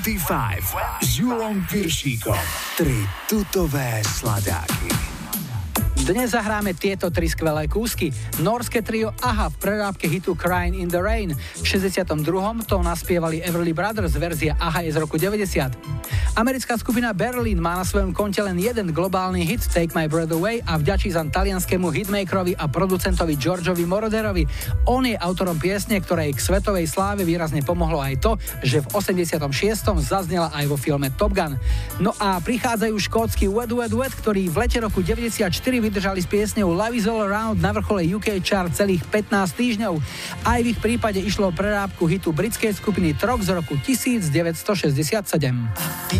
25 0.00 1.04
s 1.04 1.20
Julom 1.20 1.60
Piršíkom. 1.68 2.40
Tri 2.72 3.04
tutové 3.28 4.00
sladáky. 4.00 4.88
Dnes 6.08 6.32
zahráme 6.32 6.72
tieto 6.72 7.12
tri 7.12 7.28
skvelé 7.28 7.68
kúsky. 7.68 8.08
Norské 8.40 8.80
trio 8.80 9.12
AHA 9.20 9.52
v 9.52 9.56
prerábke 9.60 10.08
hitu 10.08 10.32
Crying 10.32 10.80
in 10.80 10.88
the 10.88 11.04
Rain. 11.04 11.36
V 11.36 11.64
62. 11.68 12.16
to 12.64 12.80
naspievali 12.80 13.44
Everly 13.44 13.76
Brothers, 13.76 14.16
verzia 14.16 14.56
AHA 14.56 14.88
je 14.88 14.90
z 14.96 14.98
roku 15.04 15.20
90. 15.20 15.99
Americká 16.38 16.78
skupina 16.78 17.10
Berlin 17.10 17.58
má 17.58 17.74
na 17.74 17.82
svojom 17.82 18.14
konte 18.14 18.38
len 18.38 18.54
jeden 18.54 18.94
globálny 18.94 19.42
hit 19.42 19.66
Take 19.66 19.90
My 19.98 20.06
Breath 20.06 20.30
Away 20.30 20.62
a 20.62 20.78
vďačí 20.78 21.10
za 21.10 21.26
talianskému 21.26 21.90
hitmakerovi 21.90 22.54
a 22.54 22.70
producentovi 22.70 23.34
Georgeovi 23.34 23.82
Moroderovi. 23.82 24.46
On 24.86 25.02
je 25.02 25.18
autorom 25.18 25.58
piesne, 25.58 25.98
ktorej 25.98 26.38
k 26.38 26.40
svetovej 26.40 26.86
sláve 26.86 27.26
výrazne 27.26 27.66
pomohlo 27.66 27.98
aj 27.98 28.22
to, 28.22 28.38
že 28.62 28.78
v 28.78 28.86
86. 28.94 29.42
zaznela 30.06 30.54
aj 30.54 30.70
vo 30.70 30.78
filme 30.78 31.10
Top 31.18 31.34
Gun. 31.34 31.58
No 31.98 32.14
a 32.22 32.38
prichádzajú 32.38 32.94
škótsky 32.94 33.50
Wet 33.50 33.74
Wet 33.74 33.90
Wet, 33.90 34.14
ktorí 34.14 34.46
v 34.46 34.56
lete 34.62 34.78
roku 34.78 35.02
94 35.02 35.50
vydržali 35.50 36.22
s 36.22 36.30
piesňou 36.30 36.70
Love 36.70 36.94
is 36.94 37.10
All 37.10 37.26
Around 37.26 37.58
na 37.58 37.74
vrchole 37.74 38.06
UK 38.06 38.38
chart 38.46 38.70
celých 38.70 39.02
15 39.10 39.50
týždňov. 39.58 39.98
Aj 40.46 40.62
v 40.62 40.70
ich 40.70 40.78
prípade 40.78 41.18
išlo 41.18 41.50
o 41.50 41.56
prerábku 41.56 42.06
hitu 42.06 42.30
britskej 42.30 42.78
skupiny 42.78 43.18
Trok 43.18 43.42
z 43.42 43.58
roku 43.58 43.74
1967. 43.82 46.19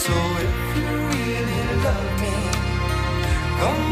So 0.00 0.12
if 0.14 0.76
you 0.76 0.88
really 1.12 1.62
love 1.84 2.20
me, 2.22 2.34
come 3.60 3.89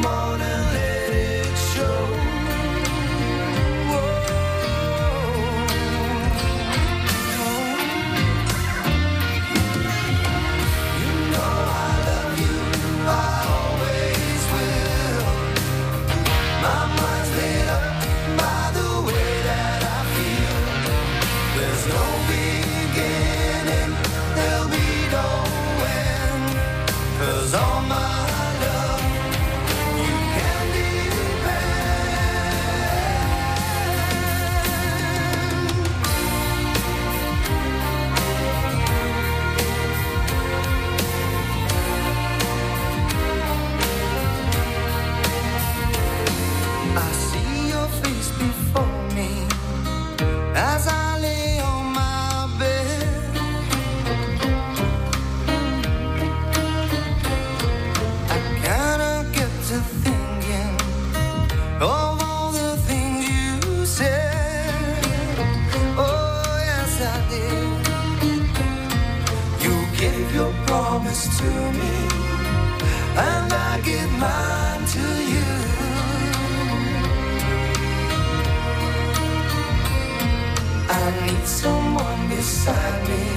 to 71.39 71.51
me, 71.81 71.97
and 73.28 73.52
I 73.52 73.81
give 73.85 74.10
mine 74.24 74.85
to 74.97 75.06
you. 75.32 75.51
I 80.90 81.05
need 81.27 81.47
someone 81.47 82.28
beside 82.28 83.09
me 83.09 83.27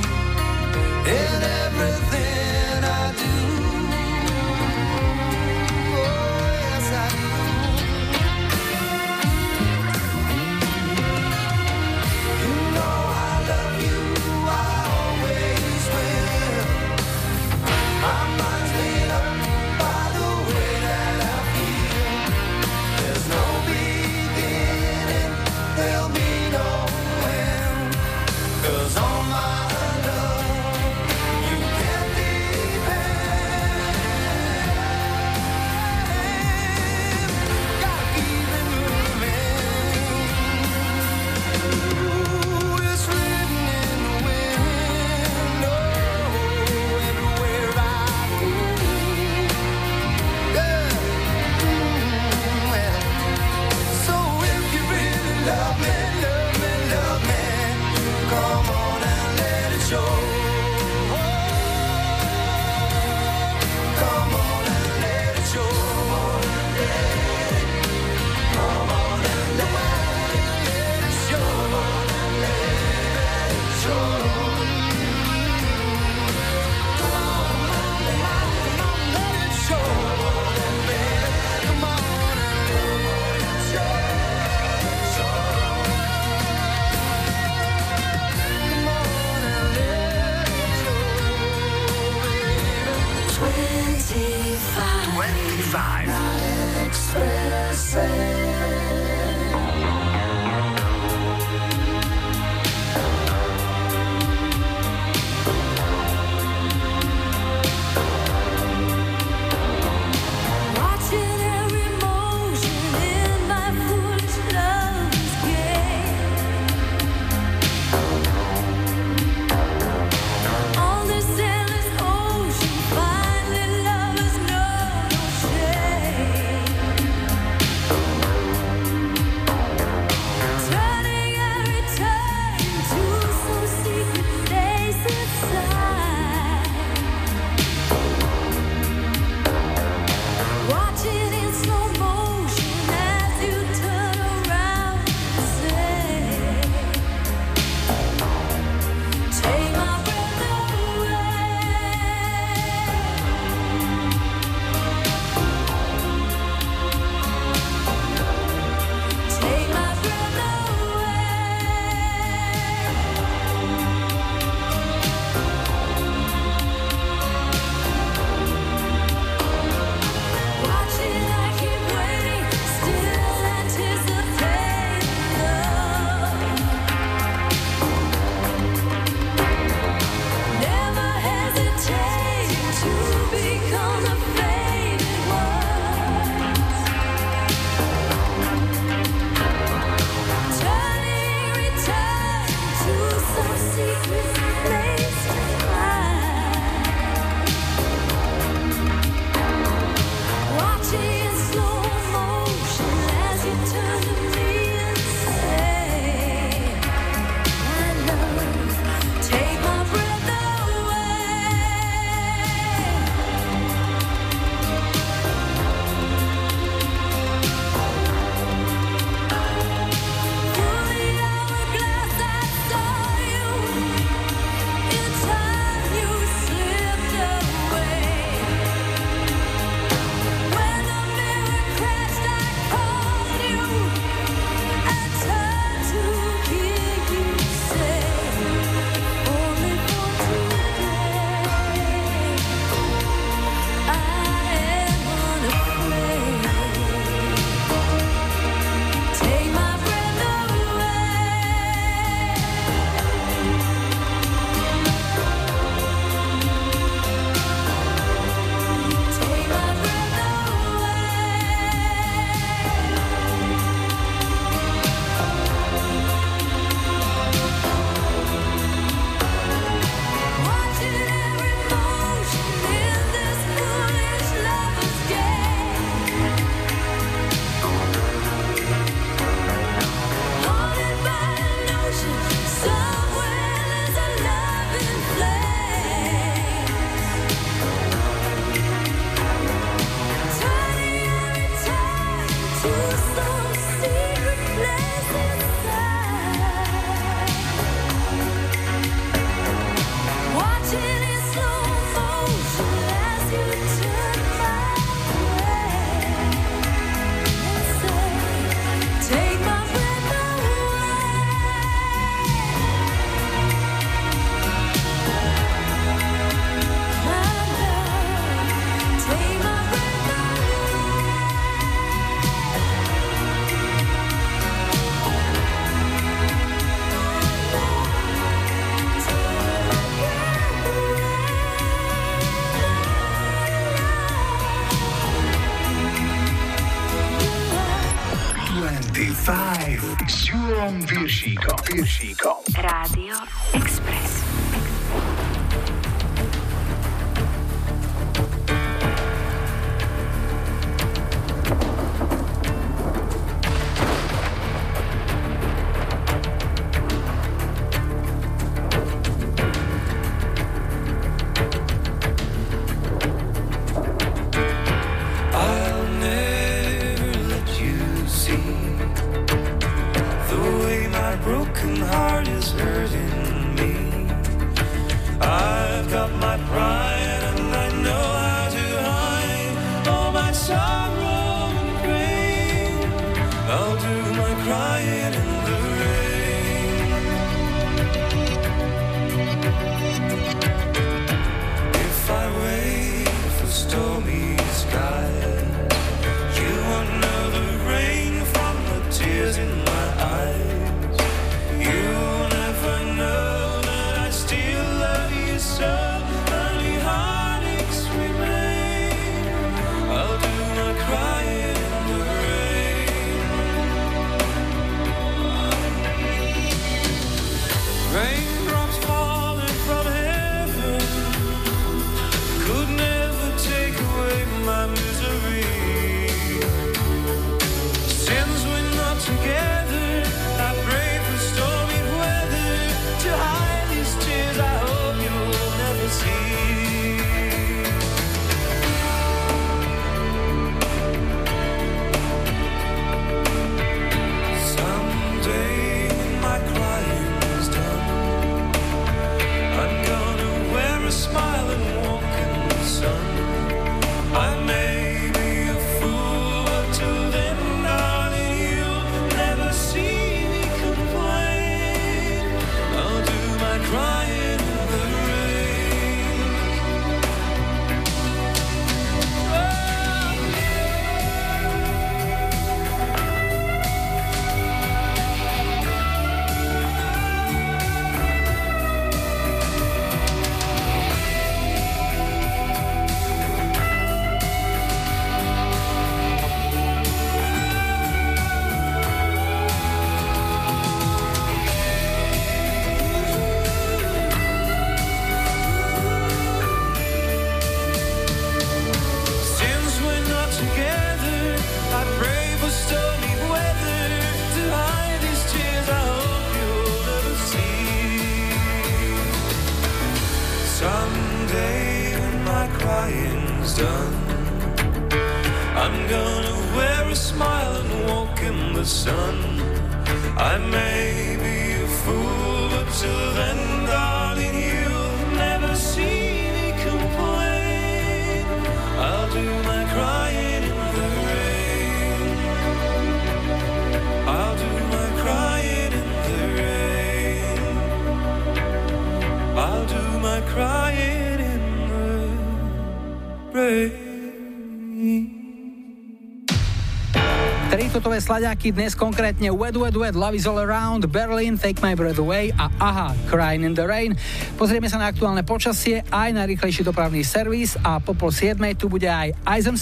sladáky 548.12 548.52
dnes 548.52 548.76
konkrétne 548.76 549.32
Wet 549.32 549.56
Wet 549.56 549.72
Wet, 549.72 549.96
Love 549.96 550.20
is 550.20 550.28
All 550.28 550.36
Around, 550.36 550.92
Berlin, 550.92 551.40
Take 551.40 551.64
My 551.64 551.80
Breath 551.80 551.96
Away 551.96 552.36
a 552.36 552.52
Aha, 552.60 552.92
Crying 553.08 553.48
in 553.48 553.56
the 553.56 553.64
Rain. 553.64 553.96
Pozrieme 554.36 554.68
sa 554.68 554.76
na 554.76 554.92
aktuálne 554.92 555.24
počasie, 555.24 555.80
aj 555.88 556.12
na 556.12 556.28
rýchlejší 556.28 556.68
dopravný 556.68 557.08
servis 557.08 557.56
a 557.64 557.80
po 557.80 557.96
pol 557.96 558.12
7 558.12 558.36
tu 558.60 558.68
bude 558.68 558.84
aj 558.84 559.16
Eyes 559.24 559.48
on 559.48 559.56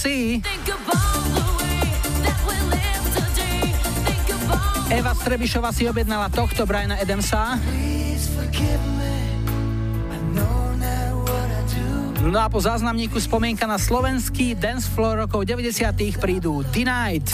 Eva 4.98 5.14
Strebišova 5.14 5.70
si 5.70 5.86
objednala 5.86 6.34
tohto 6.34 6.66
Briana 6.66 6.98
Edemsa. 6.98 7.54
No 12.26 12.38
a 12.42 12.50
po 12.50 12.58
záznamníku 12.58 13.22
spomienka 13.22 13.70
na 13.70 13.78
slovenský 13.78 14.58
dance 14.58 14.90
dancefloor 14.90 15.30
rokov 15.30 15.46
90 15.46 16.18
prídu 16.18 16.66
Tonight. 16.74 17.30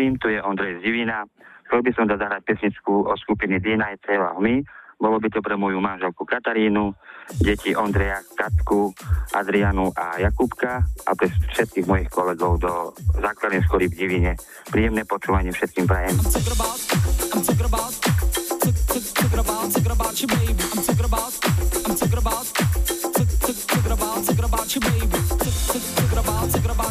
Zdravím, 0.00 0.16
tu 0.16 0.32
je 0.32 0.40
Ondrej 0.40 0.80
Zivina. 0.80 1.28
Chcel 1.68 1.84
by 1.84 1.90
som 1.92 2.08
dať 2.08 2.24
zahrať 2.24 2.42
pesničku 2.48 3.04
o 3.04 3.12
skupiny 3.20 3.60
Dina 3.60 3.92
i 3.92 4.00
celá 4.00 4.32
my. 4.40 4.64
Bolo 4.96 5.20
by 5.20 5.28
to 5.28 5.44
pre 5.44 5.60
moju 5.60 5.76
manželku 5.76 6.24
Katarínu, 6.24 6.96
deti 7.36 7.76
Ondreja, 7.76 8.16
Katku, 8.32 8.96
Adrianu 9.36 9.92
a 9.92 10.16
Jakubka 10.16 10.80
a 10.80 11.10
pre 11.12 11.28
všetkých 11.52 11.84
mojich 11.84 12.08
kolegov 12.08 12.64
do 12.64 12.96
základnej 13.20 13.60
školy 13.68 13.92
v 13.92 13.96
Divine. 14.00 14.32
Príjemné 14.72 15.04
počúvanie 15.04 15.52
všetkým 15.52 15.84
prajem. 15.84 16.16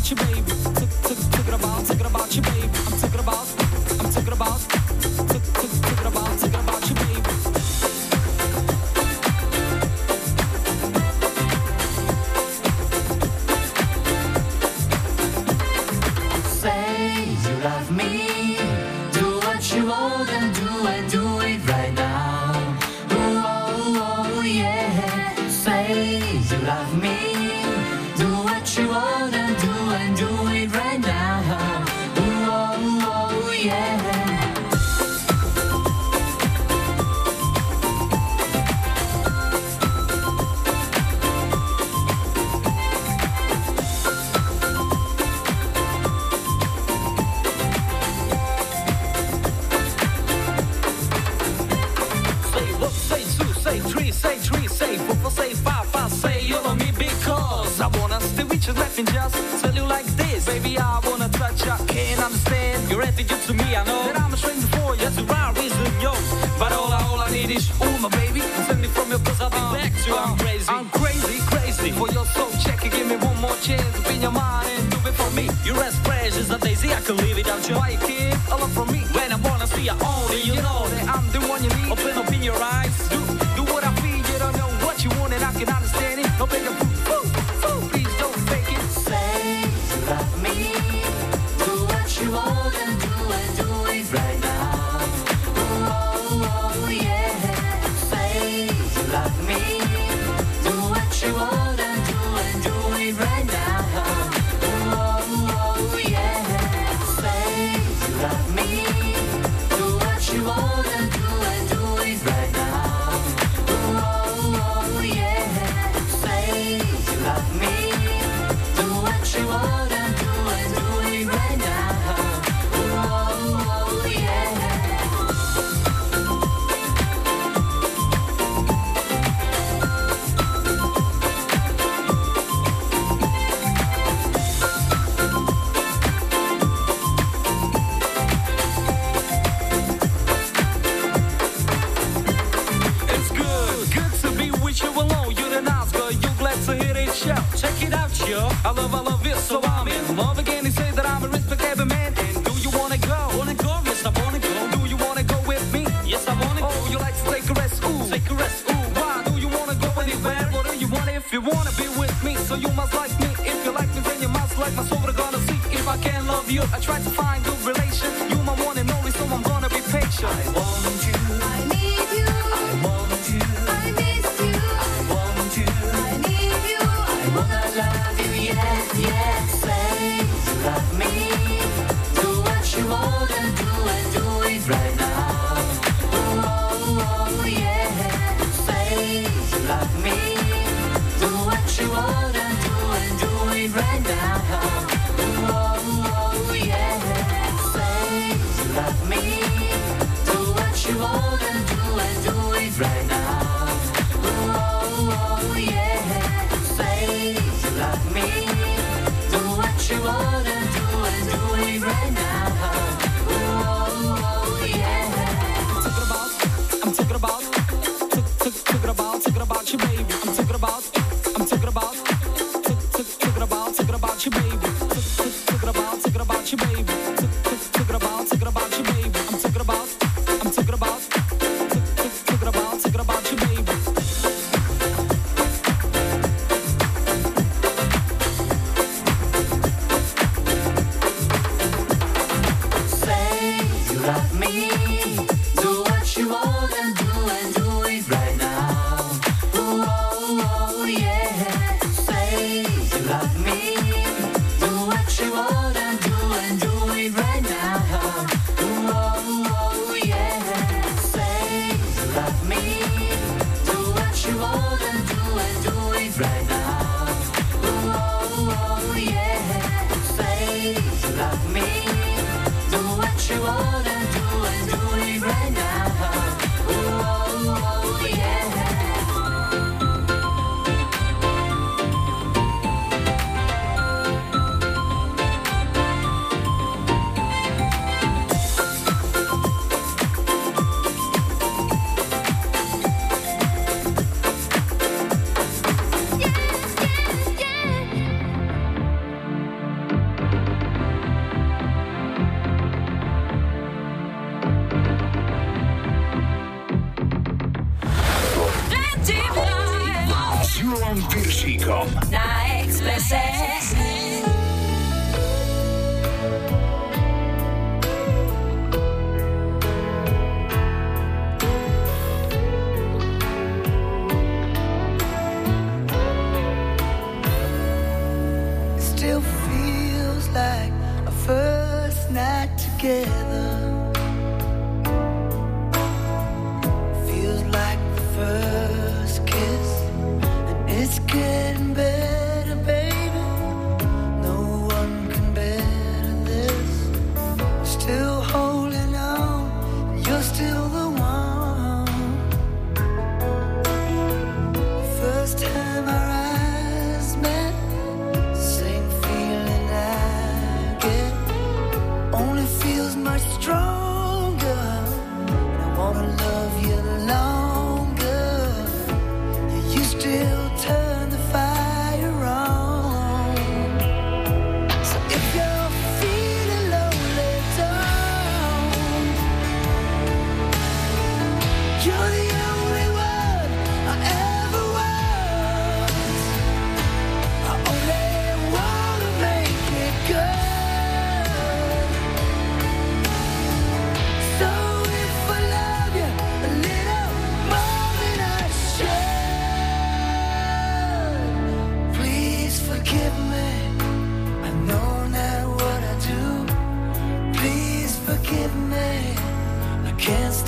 I'm 0.10 0.59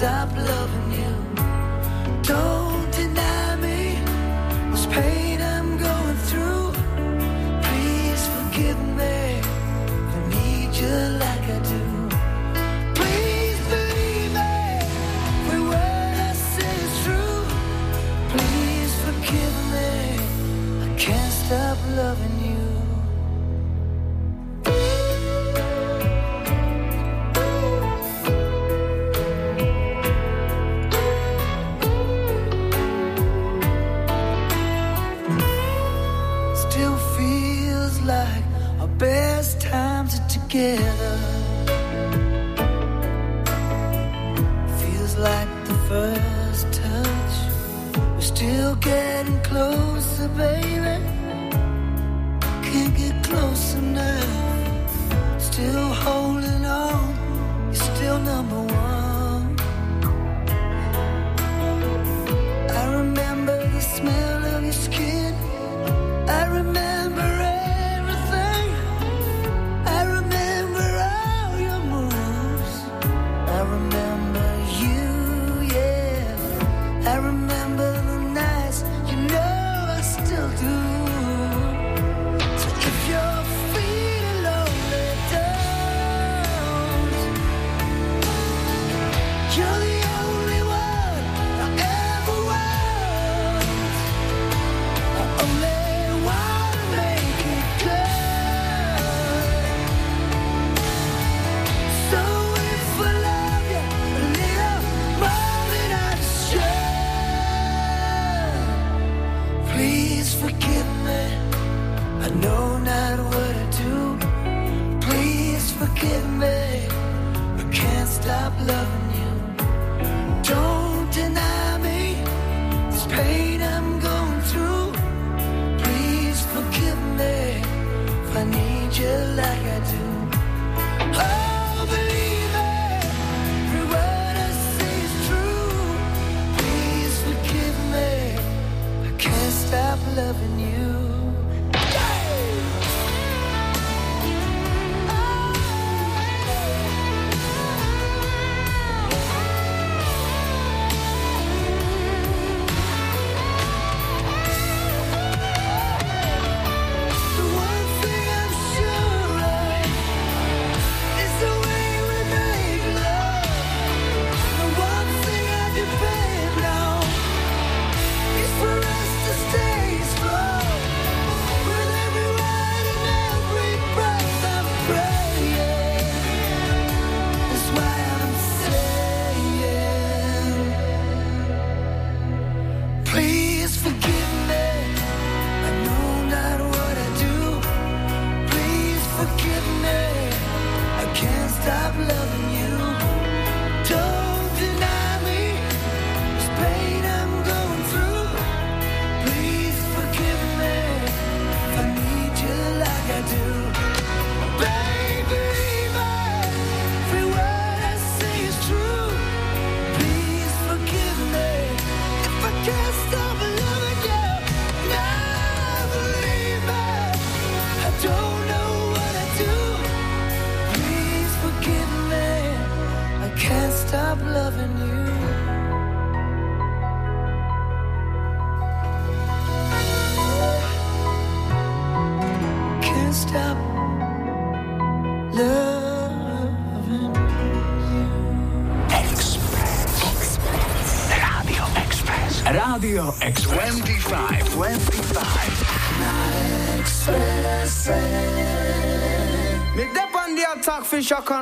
stop 0.02 0.36
loving 0.36 0.91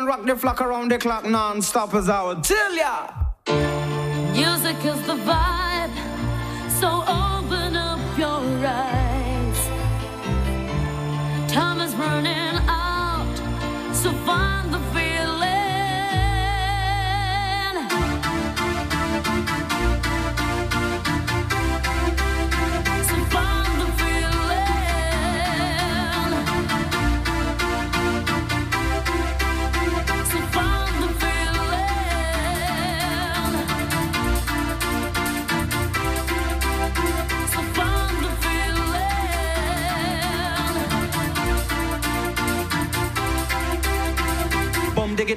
rock 0.10 0.26
the 0.26 0.36
flock 0.36 0.60
around 0.60 0.90
the 0.90 0.98
clock 0.98 1.23
non-stop 1.23 1.94
as 1.94 2.10
I 2.10 2.23
would 2.23 2.44
tell 2.44 2.73
ya. 2.76 3.10
Music 4.34 4.84
is 4.84 4.99
the 5.06 5.14
vibe. 5.14 5.59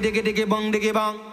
diggy 0.03 0.21
diggy 0.21 0.45
bong 0.45 0.67
diggy 0.73 0.91
bong. 0.91 1.32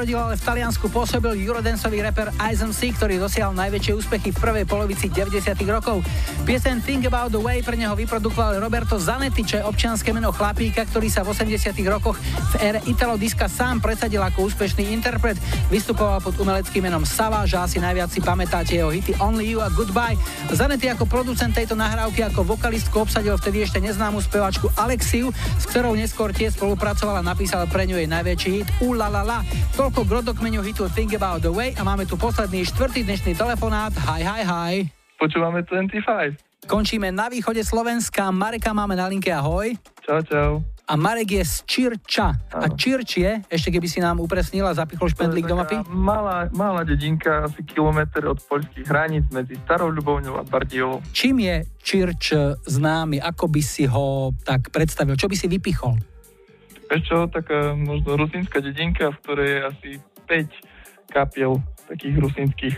narodil, 0.00 0.16
ale 0.16 0.40
v 0.40 0.46
Taliansku 0.48 0.88
pôsobil 0.88 1.44
eurodanceový 1.44 2.00
rapper 2.00 2.32
Eisen 2.40 2.72
C, 2.72 2.88
ktorý 2.88 3.20
dosiahol 3.20 3.52
najväčšie 3.52 3.92
úspechy 3.92 4.32
v 4.32 4.38
prvej 4.40 4.64
polovici 4.64 5.12
90. 5.12 5.52
rokov. 5.68 6.00
Piesen 6.50 6.82
Think 6.82 7.06
About 7.06 7.30
The 7.30 7.38
Way 7.38 7.62
pre 7.62 7.78
neho 7.78 7.94
vyprodukoval 7.94 8.58
Roberto 8.58 8.98
Zanetiče, 8.98 9.62
občianske 9.62 10.10
meno 10.10 10.34
chlapíka, 10.34 10.82
ktorý 10.82 11.06
sa 11.06 11.22
v 11.22 11.30
80 11.30 11.78
rokoch 11.86 12.18
v 12.18 12.54
ére 12.58 12.82
Italo 12.90 13.14
Diska 13.14 13.46
sám 13.46 13.78
presadil 13.78 14.18
ako 14.18 14.50
úspešný 14.50 14.90
interpret. 14.90 15.38
Vystupoval 15.70 16.18
pod 16.18 16.34
umeleckým 16.42 16.90
menom 16.90 17.06
Savage 17.06 17.54
a 17.54 17.70
asi 17.70 17.78
najviac 17.78 18.10
si 18.10 18.18
pamätáte 18.18 18.74
jeho 18.74 18.90
hity 18.90 19.14
Only 19.22 19.54
You 19.54 19.62
a 19.62 19.70
Goodbye. 19.70 20.18
Zanetti 20.50 20.90
ako 20.90 21.06
producent 21.06 21.54
tejto 21.54 21.78
nahrávky 21.78 22.26
ako 22.26 22.42
vokalistku 22.42 22.98
obsadil 22.98 23.38
vtedy 23.38 23.62
ešte 23.62 23.78
neznámu 23.78 24.18
spevačku 24.18 24.74
Alexiu, 24.74 25.30
s 25.54 25.70
ktorou 25.70 25.94
neskôr 25.94 26.34
tiež 26.34 26.58
spolupracoval 26.58 27.22
a 27.22 27.28
napísal 27.30 27.62
pre 27.70 27.86
ňu 27.86 27.94
jej 27.94 28.10
najväčší 28.10 28.50
hit 28.58 28.68
U 28.82 28.98
la 28.98 29.06
la 29.06 29.22
la. 29.22 29.38
Toľko 29.78 30.02
grodokmenu 30.02 30.66
hitu 30.66 30.90
Think 30.90 31.14
About 31.14 31.46
The 31.46 31.54
Way 31.54 31.78
a 31.78 31.86
máme 31.86 32.10
tu 32.10 32.18
posledný 32.18 32.66
štvrtý 32.66 33.06
dnešný 33.06 33.38
telefonát. 33.38 33.94
Hi, 34.02 34.26
hi, 34.26 34.42
hi. 34.42 34.99
Počúvame 35.20 35.60
25. 35.68 36.64
Končíme 36.64 37.12
na 37.12 37.28
východe 37.28 37.60
Slovenska. 37.60 38.32
Mareka 38.32 38.72
máme 38.72 38.96
na 38.96 39.04
linke, 39.04 39.28
ahoj. 39.28 39.76
Čau, 40.00 40.24
čau. 40.24 40.52
A 40.88 40.96
Marek 40.96 41.36
je 41.36 41.44
z 41.44 41.56
Čirča. 41.68 42.32
A 42.48 42.66
Čirč 42.72 43.20
je, 43.20 43.44
ešte 43.52 43.68
keby 43.68 43.84
si 43.84 44.00
nám 44.00 44.16
upresnila, 44.16 44.72
zapichol 44.72 45.12
špendlík 45.12 45.44
do 45.44 45.60
mapy? 45.60 45.76
Malá, 45.92 46.48
malá 46.56 46.88
dedinka, 46.88 47.44
asi 47.46 47.60
kilometr 47.68 48.24
od 48.24 48.40
poľských 48.48 48.88
hraníc 48.88 49.28
medzi 49.28 49.60
Starou 49.60 49.92
Ľubovňou 49.92 50.40
a 50.40 50.42
bardiou. 50.42 51.04
Čím 51.12 51.44
je 51.44 51.56
Čirč 51.84 52.34
známy? 52.64 53.20
Ako 53.20 53.52
by 53.52 53.60
si 53.60 53.84
ho 53.84 54.32
tak 54.40 54.72
predstavil? 54.72 55.20
Čo 55.20 55.28
by 55.28 55.36
si 55.36 55.46
vypichol? 55.52 56.00
Vieš 56.88 57.02
čo, 57.06 57.28
taká 57.28 57.70
eh, 57.70 57.78
možno 57.78 58.16
rusínska 58.16 58.64
dedinka, 58.64 59.12
v 59.12 59.20
ktorej 59.20 59.48
je 59.52 59.60
asi 59.68 59.90
5 60.26 61.12
kapiel 61.12 61.60
takých 61.86 62.16
rusínskych 62.18 62.76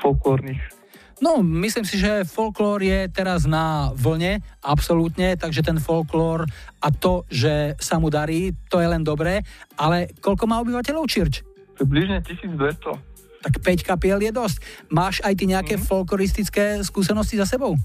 folklórnych 0.00 0.81
No, 1.22 1.38
myslím 1.38 1.86
si, 1.86 2.02
že 2.02 2.26
folklór 2.26 2.82
je 2.82 3.06
teraz 3.06 3.46
na 3.46 3.94
vlne, 3.94 4.42
absolútne, 4.58 5.38
takže 5.38 5.62
ten 5.62 5.78
folklór 5.78 6.50
a 6.82 6.88
to, 6.90 7.22
že 7.30 7.78
sa 7.78 8.02
mu 8.02 8.10
darí, 8.10 8.50
to 8.66 8.82
je 8.82 8.90
len 8.90 9.06
dobré, 9.06 9.46
ale 9.78 10.10
koľko 10.18 10.50
má 10.50 10.58
obyvateľov 10.58 11.06
Čirč? 11.06 11.46
Približne 11.78 12.26
1200. 12.26 12.98
Tak 13.38 13.54
5 13.58 13.86
kapiel 13.86 14.18
je 14.18 14.34
dosť. 14.34 14.56
Máš 14.90 15.22
aj 15.22 15.34
ty 15.38 15.46
nejaké 15.46 15.74
Mhm. 15.78 15.86
folkloristické 15.86 16.82
skúsenosti 16.82 17.38
za 17.38 17.46
sebou? 17.46 17.78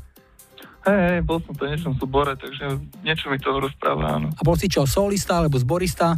Hej, 0.85 0.97
hej, 0.97 1.19
bol 1.21 1.37
som 1.43 1.53
to 1.53 1.67
v 1.67 1.77
niečom 1.77 1.93
súbore, 1.99 2.33
takže 2.33 2.79
niečo 3.03 3.27
mi 3.29 3.37
to 3.37 3.53
rozpráva, 3.53 4.17
áno. 4.17 4.33
A 4.33 4.41
bol 4.41 4.55
si 4.55 4.65
čo, 4.65 4.87
solista 4.87 5.37
alebo 5.37 5.59
zborista? 5.61 6.17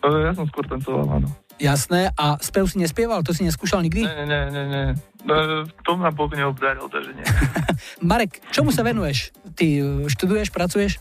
E, 0.00 0.08
Ja 0.24 0.32
som 0.32 0.48
skôr 0.48 0.64
tancoval, 0.64 1.20
áno. 1.20 1.28
Jasné. 1.60 2.08
A 2.16 2.40
spev 2.40 2.64
si 2.72 2.80
nespieval? 2.80 3.20
To 3.20 3.36
si 3.36 3.44
neskúšal 3.44 3.84
nikdy? 3.84 4.08
Nie, 4.08 4.24
nie, 4.24 4.42
nie, 4.48 4.64
nie. 4.64 4.84
E, 5.28 5.36
tomu 5.84 6.08
ma 6.08 6.10
Boh 6.10 6.32
neobdaril, 6.32 6.88
takže 6.88 7.12
nie. 7.12 7.26
Marek, 8.10 8.40
čomu 8.48 8.72
sa 8.72 8.80
venuješ? 8.80 9.36
Ty 9.52 9.66
e, 9.68 9.84
študuješ, 10.08 10.48
pracuješ? 10.48 10.96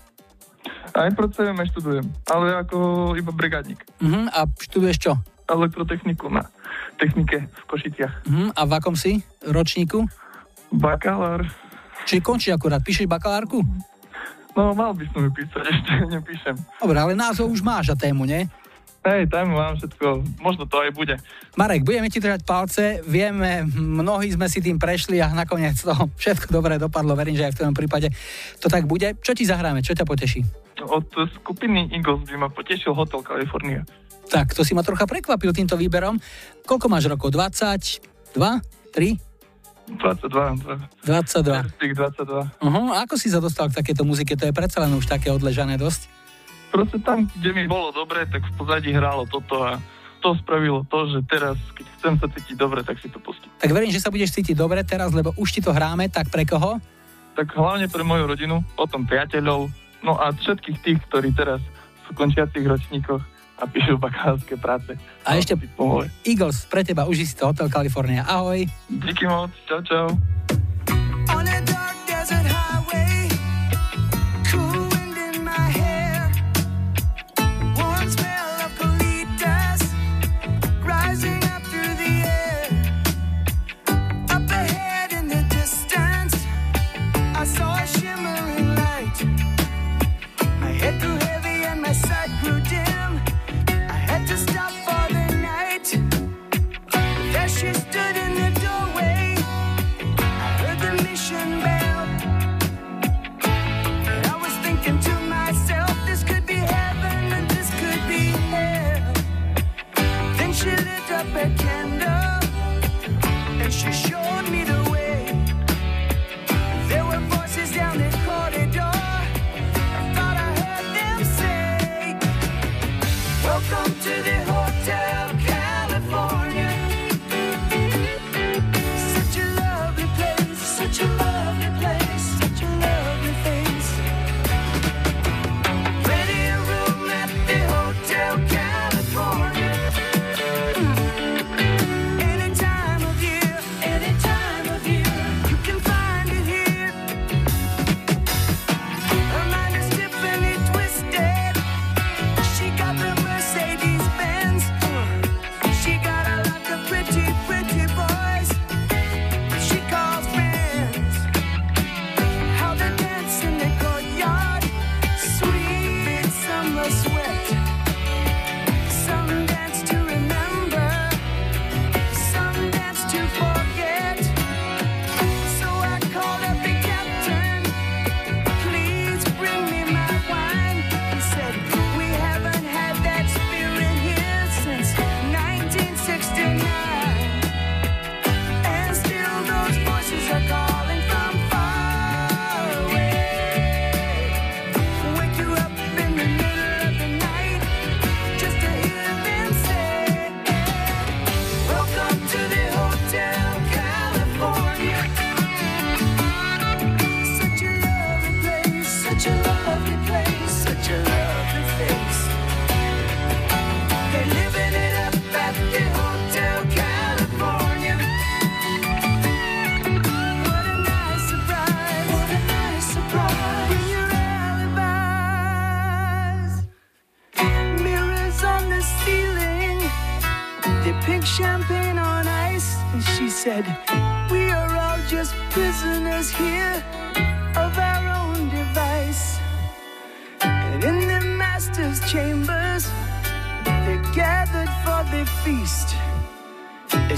Aj 0.91 1.07
pracujem, 1.15 1.55
aj 1.55 1.67
študujem, 1.71 2.05
ale 2.27 2.59
ako 2.59 2.77
iba 3.15 3.31
brigádnik. 3.31 3.87
Uh-huh. 4.03 4.27
A 4.35 4.43
študuješ 4.49 4.97
čo? 4.99 5.11
Elektrotechniku 5.47 6.27
na 6.27 6.51
technike 6.99 7.47
v 7.47 7.63
Košiciach. 7.69 8.27
Uh-huh. 8.27 8.49
A 8.51 8.61
v 8.67 8.71
akom 8.75 8.99
si 8.99 9.23
ročníku? 9.47 10.03
Bakalár. 10.75 11.47
Čiže 12.03 12.25
končí 12.25 12.49
akurát, 12.51 12.83
píšeš 12.83 13.07
bakalárku? 13.07 13.63
No, 14.57 14.73
mal 14.75 14.91
by 14.91 15.05
som 15.13 15.23
ju 15.23 15.31
písať, 15.31 15.63
ešte 15.71 15.91
nepíšem. 16.09 16.55
Dobre, 16.81 16.97
ale 16.99 17.13
názov 17.15 17.47
už 17.47 17.63
máš 17.63 17.93
a 17.93 17.95
tému, 17.95 18.27
nie? 18.27 18.49
Hej, 18.99 19.31
tam 19.31 19.55
mám 19.55 19.79
všetko, 19.79 20.27
možno 20.43 20.67
to 20.67 20.83
aj 20.83 20.91
bude. 20.91 21.15
Marek, 21.55 21.87
budeme 21.87 22.11
ti 22.11 22.19
držať 22.19 22.41
palce, 22.43 22.99
vieme, 23.07 23.63
mnohí 23.71 24.27
sme 24.35 24.51
si 24.51 24.59
tým 24.59 24.75
prešli 24.75 25.23
a 25.23 25.31
nakoniec 25.31 25.79
to 25.79 25.95
všetko 26.19 26.51
dobre 26.51 26.75
dopadlo, 26.75 27.15
verím, 27.15 27.39
že 27.39 27.47
aj 27.47 27.53
v 27.55 27.59
tvojom 27.63 27.75
prípade 27.79 28.11
to 28.59 28.67
tak 28.67 28.83
bude. 28.83 29.15
Čo 29.23 29.31
ti 29.31 29.47
zahráme, 29.47 29.79
čo 29.79 29.95
ťa 29.95 30.03
poteší? 30.03 30.43
Od 30.83 31.07
skupiny 31.39 31.95
Eagles 31.95 32.27
by 32.27 32.35
ma 32.43 32.49
potešil 32.51 32.91
Hotel 32.91 33.23
California. 33.23 33.87
Tak, 34.29 34.53
to 34.53 34.67
si 34.67 34.75
ma 34.75 34.83
trocha 34.83 35.07
prekvapil 35.09 35.55
týmto 35.55 35.79
výberom. 35.79 36.19
Koľko 36.67 36.85
máš 36.91 37.09
rokov? 37.09 37.33
22? 37.33 38.03
3? 38.35 39.29
22. 39.97 40.61
22. 41.01 41.81
Tých 41.81 41.93
22. 41.97 42.61
Uh-huh. 42.61 42.93
A 42.93 43.09
ako 43.09 43.17
si 43.17 43.33
sa 43.33 43.41
dostal 43.41 43.73
k 43.73 43.81
takéto 43.81 44.05
muzike? 44.05 44.37
To 44.37 44.45
je 44.45 44.53
predsa 44.53 44.85
len 44.85 44.93
už 44.93 45.09
také 45.09 45.33
odležané 45.33 45.81
dosť. 45.81 46.05
Proste 46.69 47.01
tam, 47.01 47.25
kde 47.25 47.49
mi 47.53 47.65
bolo 47.65 47.89
dobre, 47.89 48.29
tak 48.29 48.45
v 48.45 48.53
pozadí 48.53 48.93
hrálo 48.93 49.25
toto 49.25 49.65
a 49.65 49.81
to 50.21 50.35
spravilo 50.37 50.85
to, 50.85 51.07
že 51.09 51.19
teraz, 51.25 51.57
keď 51.73 51.85
chcem 51.97 52.13
sa 52.19 52.27
cítiť 52.27 52.55
dobre, 52.59 52.83
tak 52.83 52.99
si 52.99 53.07
to 53.09 53.17
pustím. 53.17 53.49
Tak 53.57 53.71
verím, 53.71 53.89
že 53.89 54.03
sa 54.03 54.11
budeš 54.11 54.35
cítiť 54.35 54.53
dobre 54.53 54.83
teraz, 54.83 55.15
lebo 55.15 55.31
už 55.39 55.49
ti 55.49 55.61
to 55.63 55.71
hráme, 55.71 56.11
tak 56.11 56.29
pre 56.29 56.43
koho? 56.43 56.77
Tak 57.39 57.55
hlavne 57.55 57.87
pre 57.87 58.03
moju 58.03 58.27
rodinu, 58.27 58.61
potom 58.75 59.07
priateľov, 59.07 59.71
no 60.03 60.13
a 60.19 60.35
všetkých 60.35 60.77
tých, 60.83 60.99
ktorí 61.07 61.31
teraz 61.31 61.63
sú 62.05 62.11
v 62.13 62.19
končiacich 62.19 62.67
ročníkoch 62.67 63.23
a 63.59 63.63
píšu 63.67 63.99
bakalárske 63.99 64.55
práce. 64.59 64.95
A 65.23 65.35
ešte 65.39 65.55
pomohli. 65.75 66.07
Eagles, 66.23 66.67
pre 66.67 66.83
teba 66.83 67.07
už 67.07 67.23
si 67.23 67.35
to 67.35 67.51
Hotel 67.51 67.71
California. 67.71 68.23
Ahoj. 68.27 68.67
Díky 68.87 69.27
moc, 69.27 69.51
čau 69.67 69.79
čau. 69.83 70.07
On 71.31 71.43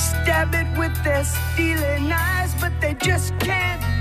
stab 0.02 0.56
it 0.56 0.68
with 0.78 0.96
their 1.04 1.24
stealing 1.24 2.12
eyes, 2.12 2.54
but 2.60 2.74
they 2.82 2.94
just 2.96 3.38
can't 3.40 4.01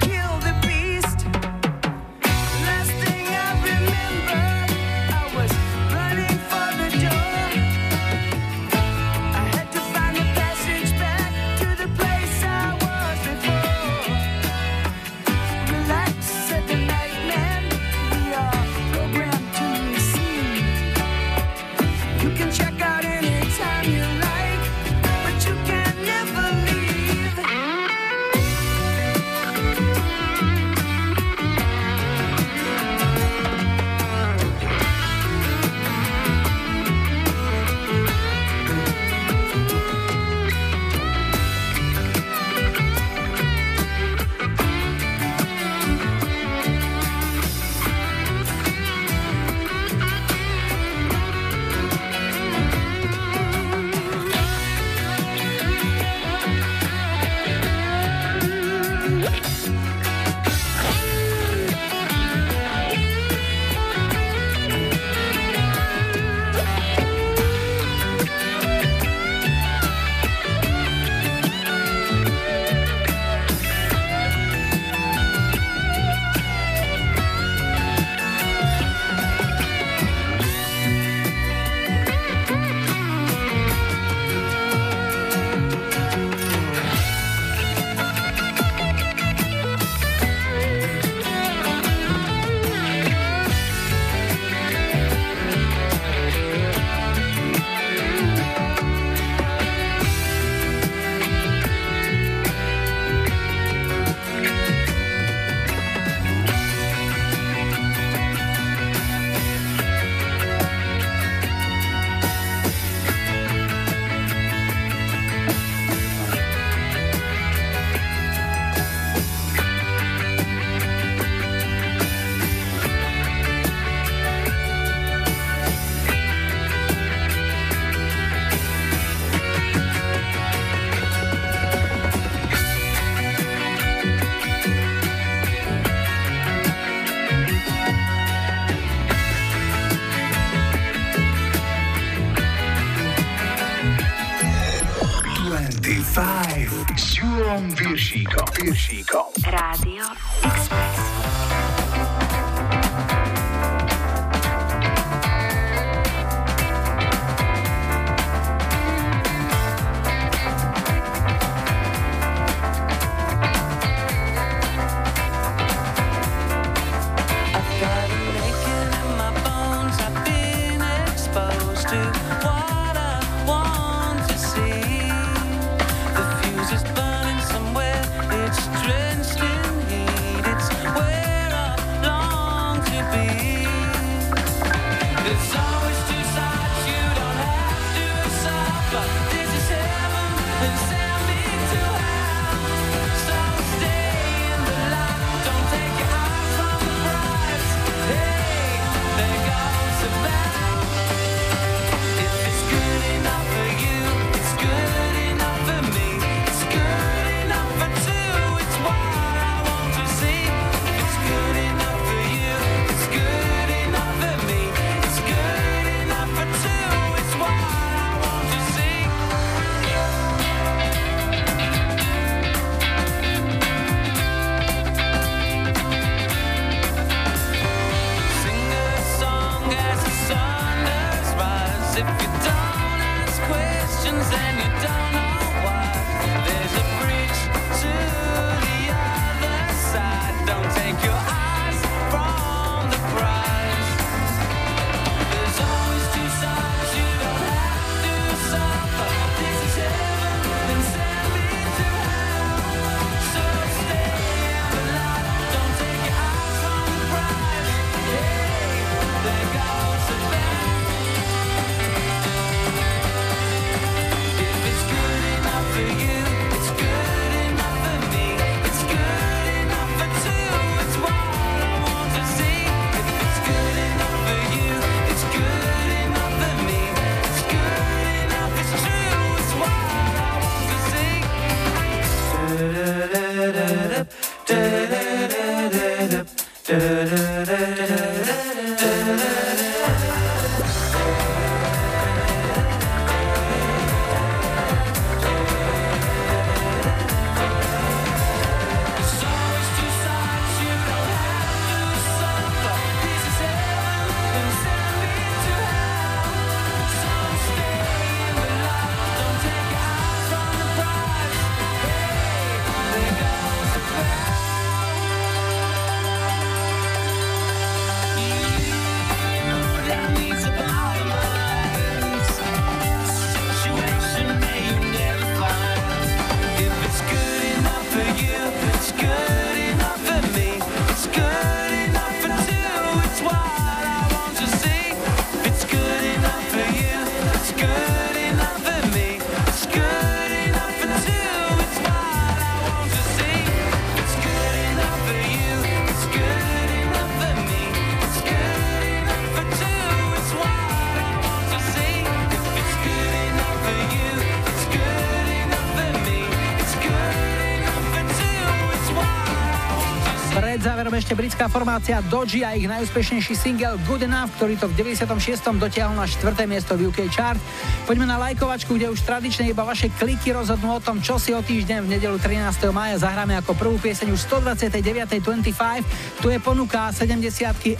britská 361.30 361.46
formácia 361.46 362.02
Doji 362.10 362.42
a 362.42 362.58
ich 362.58 362.66
najúspešnejší 362.66 363.38
single 363.38 363.78
Good 363.86 364.02
Enough, 364.02 364.34
ktorý 364.34 364.58
to 364.58 364.66
v 364.66 364.98
96. 364.98 365.62
dotiahol 365.62 365.94
na 365.94 366.02
4. 366.02 366.26
miesto 366.50 366.74
v 366.74 366.90
UK 366.90 367.06
chart. 367.06 367.38
Poďme 367.86 368.10
na 368.10 368.18
lajkovačku, 368.18 368.74
kde 368.74 368.90
už 368.90 368.98
tradične 369.06 369.46
iba 369.46 369.62
vaše 369.62 369.94
kliky 369.94 370.34
rozhodnú 370.34 370.74
o 370.74 370.82
tom, 370.82 370.98
čo 370.98 371.22
si 371.22 371.30
o 371.30 371.38
týždeň 371.38 371.86
v 371.86 371.88
nedelu 371.94 372.18
13. 372.18 372.74
mája 372.74 373.06
zahráme 373.06 373.38
ako 373.38 373.54
prvú 373.54 373.78
pieseň 373.78 374.10
už 374.10 374.26
129.25. 374.26 376.18
Tu 376.18 376.26
je 376.34 376.38
ponuka 376.42 376.90
70 376.90 377.22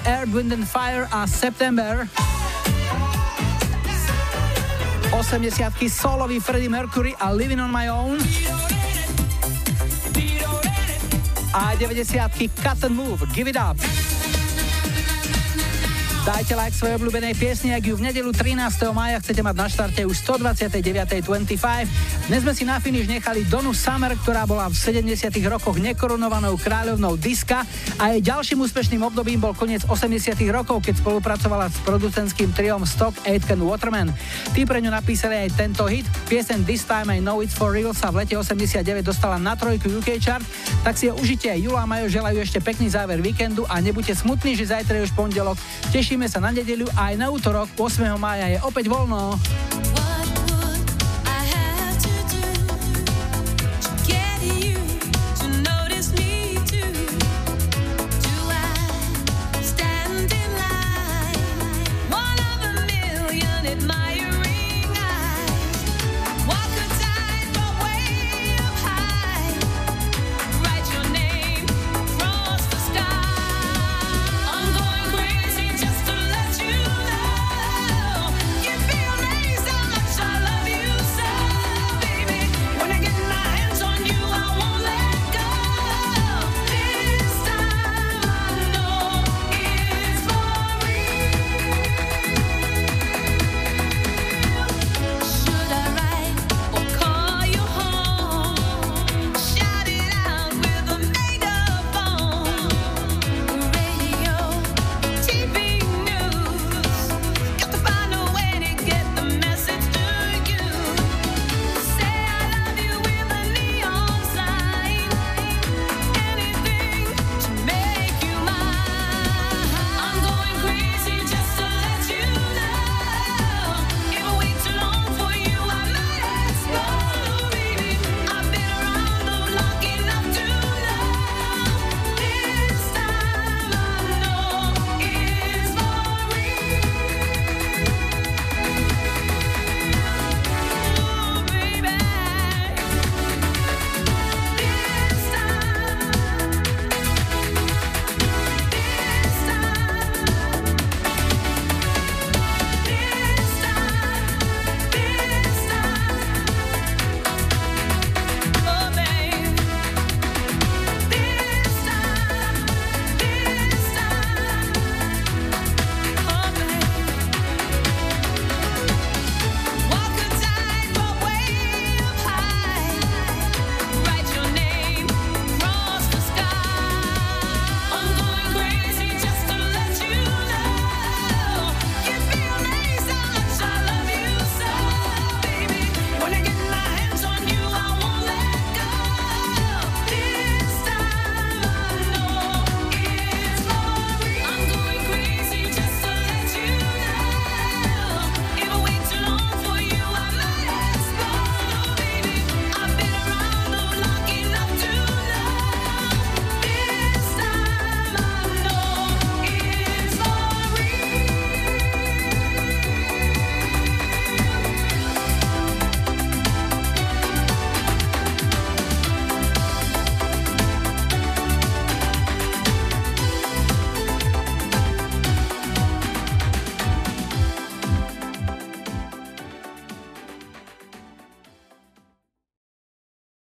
Air, 0.07 0.31
Wind 0.31 0.55
and 0.55 0.71
Fire 0.71 1.11
a 1.11 1.27
September. 1.27 2.07
80 5.11 5.51
solový 5.91 6.39
Freddie 6.39 6.71
Mercury 6.71 7.19
a 7.19 7.35
Living 7.35 7.59
on 7.59 7.75
My 7.75 7.91
Own. 7.91 8.15
A 11.51 11.75
90 11.75 12.07
Cut 12.63 12.85
and 12.85 12.95
Move, 12.95 13.27
Give 13.35 13.51
It 13.51 13.59
Up. 13.59 13.75
Dajte 16.21 16.55
like 16.55 16.77
svojej 16.77 16.95
obľúbenej 17.01 17.35
piesni, 17.35 17.75
ak 17.75 17.81
ju 17.81 17.99
v 17.99 18.07
nedelu 18.07 18.31
13. 18.31 18.61
mája 18.95 19.19
chcete 19.19 19.43
mať 19.43 19.57
na 19.57 19.67
štarte 19.67 20.05
už 20.07 20.15
129.25. 20.21 21.91
Dnes 22.31 22.47
sme 22.47 22.55
si 22.55 22.63
na 22.63 22.79
finish 22.79 23.11
nechali 23.11 23.43
Donu 23.43 23.75
Summer, 23.75 24.15
ktorá 24.15 24.47
bola 24.47 24.71
v 24.71 24.79
70 24.79 25.35
rokoch 25.51 25.83
nekorunovanou 25.83 26.55
kráľovnou 26.63 27.19
diska 27.19 27.67
a 27.99 28.15
jej 28.15 28.23
ďalším 28.23 28.63
úspešným 28.71 29.03
obdobím 29.03 29.43
bol 29.43 29.51
koniec 29.51 29.83
80 29.83 30.39
rokov, 30.55 30.79
keď 30.79 31.03
spolupracovala 31.03 31.67
s 31.67 31.83
producentským 31.83 32.55
triom 32.55 32.87
Stock, 32.87 33.19
Aitken, 33.27 33.67
Waterman. 33.67 34.15
Tí 34.55 34.63
pre 34.63 34.79
ňu 34.79 34.95
napísali 34.95 35.43
aj 35.43 35.59
tento 35.59 35.91
hit. 35.91 36.07
Piesen 36.31 36.63
This 36.63 36.87
Time 36.87 37.11
I 37.11 37.19
Know 37.19 37.43
It's 37.43 37.59
For 37.59 37.75
Real 37.75 37.91
sa 37.99 38.15
v 38.15 38.23
lete 38.23 38.39
89 38.39 38.79
dostala 39.03 39.35
na 39.35 39.59
trojku 39.59 39.91
UK 39.99 40.23
chart, 40.23 40.47
tak 40.87 40.95
si 40.95 41.11
ho 41.11 41.19
užite. 41.19 41.51
Jula 41.59 41.83
a 41.83 41.91
Majo 41.91 42.07
želajú 42.07 42.39
ešte 42.47 42.63
pekný 42.63 42.95
záver 42.95 43.19
víkendu 43.19 43.67
a 43.67 43.83
nebuďte 43.83 44.23
smutní, 44.23 44.55
že 44.55 44.71
zajtra 44.71 45.03
je 45.03 45.11
už 45.11 45.19
pondelok. 45.19 45.59
Tešíme 45.91 46.31
sa 46.31 46.39
na 46.39 46.55
nedeľu 46.55 46.95
aj 46.95 47.19
na 47.19 47.27
útorok 47.27 47.75
8. 47.75 48.07
mája 48.23 48.55
je 48.55 48.63
opäť 48.63 48.87
voľno. 48.87 49.35